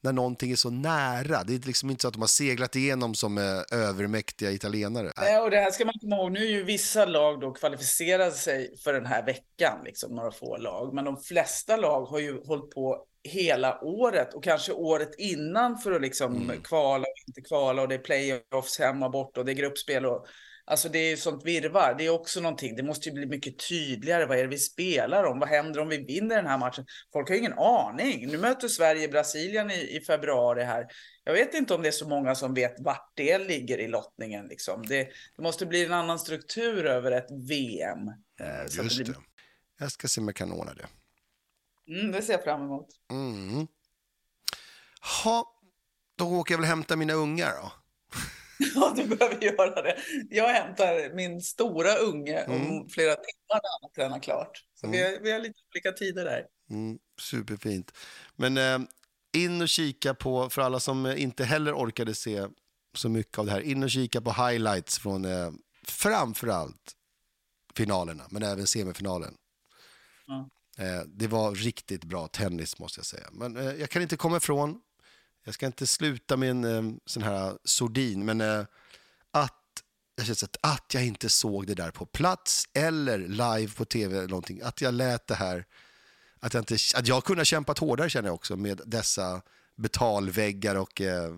när 0.00 0.12
någonting 0.12 0.50
är 0.52 0.56
så 0.56 0.70
nära. 0.70 1.44
Det 1.44 1.54
är 1.54 1.66
liksom 1.66 1.90
inte 1.90 2.02
så 2.02 2.08
att 2.08 2.14
de 2.14 2.20
har 2.20 2.26
seglat 2.28 2.76
igenom 2.76 3.14
som 3.14 3.38
eh, 3.38 3.78
övermäktiga 3.78 4.50
italienare. 4.52 5.12
Nej, 5.16 5.38
och 5.38 5.50
det 5.50 5.56
här 5.56 5.70
ska 5.70 5.84
man 5.84 5.94
komma 6.00 6.16
ihåg. 6.16 6.32
Nu 6.32 6.40
är 6.40 6.50
ju 6.50 6.64
vissa 6.64 7.04
lag 7.04 7.40
då 7.40 7.52
kvalificerade 7.52 8.30
sig 8.32 8.76
för 8.84 8.92
den 8.92 9.06
här 9.06 9.26
veckan, 9.26 9.78
liksom 9.84 10.14
några 10.14 10.30
få 10.32 10.56
lag. 10.56 10.94
Men 10.94 11.04
de 11.04 11.16
flesta 11.16 11.76
lag 11.76 12.04
har 12.06 12.18
ju 12.18 12.40
hållit 12.44 12.70
på 12.70 13.04
hela 13.24 13.80
året 13.84 14.34
och 14.34 14.44
kanske 14.44 14.72
året 14.72 15.10
innan 15.18 15.78
för 15.78 15.92
att 15.92 16.02
liksom 16.02 16.36
Mm. 16.36 16.60
kvala 16.62 17.02
och 17.02 17.28
inte 17.28 17.40
kvala 17.40 17.82
och 17.82 17.88
det 17.88 17.94
är 17.94 17.98
playoffs 17.98 18.78
hemma 18.78 19.08
bort 19.08 19.36
och 19.38 19.44
det 19.44 19.52
är 19.52 19.54
gruppspel 19.54 20.06
och 20.06 20.26
alltså 20.70 20.88
det 20.88 20.98
är 20.98 21.10
ju 21.10 21.16
sånt 21.16 21.44
virvar. 21.44 21.94
Det 21.98 22.06
är 22.06 22.10
också 22.10 22.40
någonting. 22.40 22.76
Det 22.76 22.82
måste 22.82 23.08
ju 23.08 23.14
bli 23.14 23.26
mycket 23.26 23.68
tydligare. 23.68 24.26
Vad 24.26 24.38
är 24.38 24.42
det 24.42 24.48
vi 24.48 24.58
spelar 24.58 25.24
om? 25.24 25.38
Vad 25.38 25.48
händer 25.48 25.80
om 25.80 25.88
vi 25.88 25.96
vinner 26.04 26.36
den 26.36 26.46
här 26.46 26.58
matchen? 26.58 26.86
Folk 27.12 27.28
har 27.28 27.36
ingen 27.36 27.58
aning. 27.58 28.26
Nu 28.28 28.38
möter 28.38 28.68
Sverige 28.68 29.08
Brasilien 29.08 29.70
i, 29.70 29.96
i 29.96 30.00
februari 30.00 30.62
här. 30.62 30.86
Jag 31.24 31.32
vet 31.32 31.54
inte 31.54 31.74
om 31.74 31.82
det 31.82 31.88
är 31.88 31.92
så 31.92 32.08
många 32.08 32.34
som 32.34 32.54
vet 32.54 32.74
vart 32.78 33.12
det 33.14 33.38
ligger 33.38 33.78
i 33.78 33.88
lottningen. 33.88 34.46
Liksom. 34.46 34.86
Det, 34.86 35.08
det 35.36 35.42
måste 35.42 35.66
bli 35.66 35.84
en 35.84 35.92
annan 35.92 36.18
struktur 36.18 36.86
över 36.86 37.12
ett 37.12 37.26
VM. 37.48 38.08
eh, 38.40 38.62
Just 38.62 38.96
blir- 38.96 39.04
det. 39.06 39.14
Jag 39.80 39.92
ska 39.92 40.08
se 40.08 40.20
om 40.20 40.28
jag 40.28 40.36
kan 40.36 40.52
ordna 40.52 40.74
det. 40.74 40.86
Mm, 42.00 42.12
det 42.12 42.22
ser 42.22 42.32
jag 42.32 42.44
fram 42.44 42.62
emot. 42.62 42.86
Mm. 43.10 43.66
Ha, 45.24 45.60
då 46.16 46.28
åker 46.38 46.54
jag 46.54 46.58
väl 46.58 46.68
hämta 46.68 46.96
mina 46.96 47.12
ungar 47.12 47.50
då. 47.62 47.72
Ja, 48.74 48.92
du 48.96 49.06
behöver 49.16 49.44
göra 49.44 49.82
det. 49.82 49.96
Jag 50.30 50.48
hämtar 50.48 51.14
min 51.14 51.42
stora 51.42 51.94
unge 51.94 52.44
om 52.46 52.54
Mm. 52.54 52.88
flera 52.88 53.14
timmar 53.14 53.60
när 53.62 53.70
han 53.70 53.80
har 53.82 53.90
tränat 53.94 54.22
klart. 54.22 54.64
Så 54.74 54.88
vi, 54.90 55.02
har, 55.02 55.20
vi 55.22 55.32
har 55.32 55.38
lite 55.38 55.60
olika 55.74 55.92
tider 55.92 56.24
där. 56.24 56.44
Mm, 56.70 56.98
superfint. 57.20 57.92
Men 58.36 58.56
eh, 58.56 58.78
in 59.36 59.62
och 59.62 59.68
kika 59.68 60.14
på, 60.14 60.50
för 60.50 60.62
alla 60.62 60.80
som 60.80 61.06
inte 61.06 61.44
heller 61.44 61.72
orkade 61.72 62.14
se 62.14 62.46
så 62.96 63.08
mycket 63.08 63.38
av 63.38 63.46
det 63.46 63.52
här, 63.52 63.60
in 63.60 63.82
och 63.82 63.90
kika 63.90 64.20
på 64.20 64.32
highlights 64.32 64.98
från 64.98 65.24
eh, 65.24 65.50
framförallt 65.86 66.92
finalerna, 67.74 68.26
men 68.30 68.42
även 68.42 68.66
semifinalen. 68.66 69.34
Ja. 70.26 70.48
Eh, 70.84 71.02
det 71.06 71.26
var 71.26 71.54
riktigt 71.54 72.04
bra 72.04 72.28
tennis 72.28 72.78
måste 72.78 72.98
jag 72.98 73.06
säga. 73.06 73.28
Men 73.32 73.56
eh, 73.56 73.72
jag 73.74 73.90
kan 73.90 74.02
inte 74.02 74.16
komma 74.16 74.36
ifrån, 74.36 74.80
jag 75.44 75.54
ska 75.54 75.66
inte 75.66 75.86
sluta 75.86 76.36
med 76.36 76.50
en 76.50 76.64
eh, 76.64 76.96
sån 77.06 77.22
här 77.22 77.58
sordin, 77.64 78.24
men 78.24 78.40
eh, 78.40 78.64
att 79.30 79.54
jag 80.16 80.26
känner 80.26 80.34
så 80.34 80.44
att, 80.44 80.56
att 80.60 80.94
jag 80.94 81.06
inte 81.06 81.28
såg 81.28 81.66
det 81.66 81.74
där 81.74 81.90
på 81.90 82.06
plats 82.06 82.68
eller 82.74 83.18
live 83.18 83.72
på 83.76 83.84
tv 83.84 84.16
eller 84.16 84.28
någonting, 84.28 84.60
att 84.62 84.80
jag 84.80 84.94
lät 84.94 85.26
det 85.26 85.34
här 85.34 85.64
att 86.40 86.54
jag, 86.54 86.60
inte, 86.60 86.76
att 86.94 87.08
jag 87.08 87.24
kunde 87.24 87.40
ha 87.40 87.44
kämpat 87.44 87.78
hårdare 87.78 88.10
känner 88.10 88.28
jag 88.28 88.34
också 88.34 88.56
med 88.56 88.80
dessa 88.86 89.42
betalväggar 89.76 90.74
och 90.74 91.00
eh, 91.00 91.36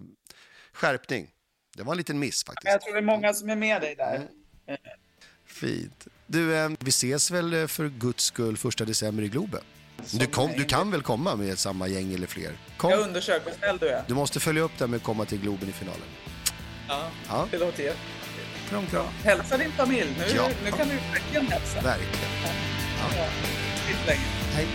skärpning. 0.72 1.30
Det 1.76 1.82
var 1.82 1.92
en 1.92 1.98
liten 1.98 2.18
miss 2.18 2.44
faktiskt. 2.44 2.72
jag 2.72 2.80
tror 2.80 2.92
det 2.92 2.98
är 2.98 3.02
många 3.02 3.34
som 3.34 3.50
är 3.50 3.56
med 3.56 3.82
dig 3.82 3.94
där. 3.94 4.28
Mm. 4.66 4.80
Fint. 5.44 6.06
Du, 6.26 6.56
eh, 6.56 6.70
vi 6.80 6.88
ses 6.88 7.30
väl 7.30 7.54
eh, 7.54 7.66
för 7.66 7.88
guds 7.88 8.24
skull 8.24 8.56
första 8.56 8.84
december 8.84 9.22
i 9.22 9.28
Globen? 9.28 9.62
Du, 10.12 10.26
kom, 10.26 10.52
du 10.56 10.64
kan 10.64 10.90
väl 10.90 11.02
komma 11.02 11.36
med 11.36 11.58
samma 11.58 11.88
gäng 11.88 12.14
eller 12.14 12.26
fler? 12.26 12.42
Jag 12.44 12.52
Kom. 12.76 12.92
undersöker 12.92 13.44
vad 13.44 13.54
snäll 13.54 13.78
du 13.78 13.88
är. 13.88 14.04
Du 14.06 14.14
måste 14.14 14.40
följa 14.40 14.62
upp 14.62 14.72
det 14.78 14.86
med 14.86 14.96
att 14.96 15.02
komma 15.02 15.24
till 15.24 15.40
Globen 15.40 15.68
i 15.68 15.72
finalen. 15.72 16.00
Ja, 16.88 17.08
Ja. 17.28 17.46
det 17.50 17.58
låter 17.58 17.82
jätte- 17.82 17.98
Kram, 18.68 18.86
kram. 18.86 19.06
Hälsa 19.24 19.58
din 19.58 19.72
familj. 19.72 20.14
Nu, 20.18 20.24
Ja. 20.36 20.48
nu 20.64 20.70
kan 20.70 20.88
du 20.88 20.94
verkligen 21.12 21.46
hälsa. 21.46 21.80
Verkligen. 21.80 22.30
Ja. 23.16 23.24
Länge. 24.06 24.20
Hej. 24.54 24.66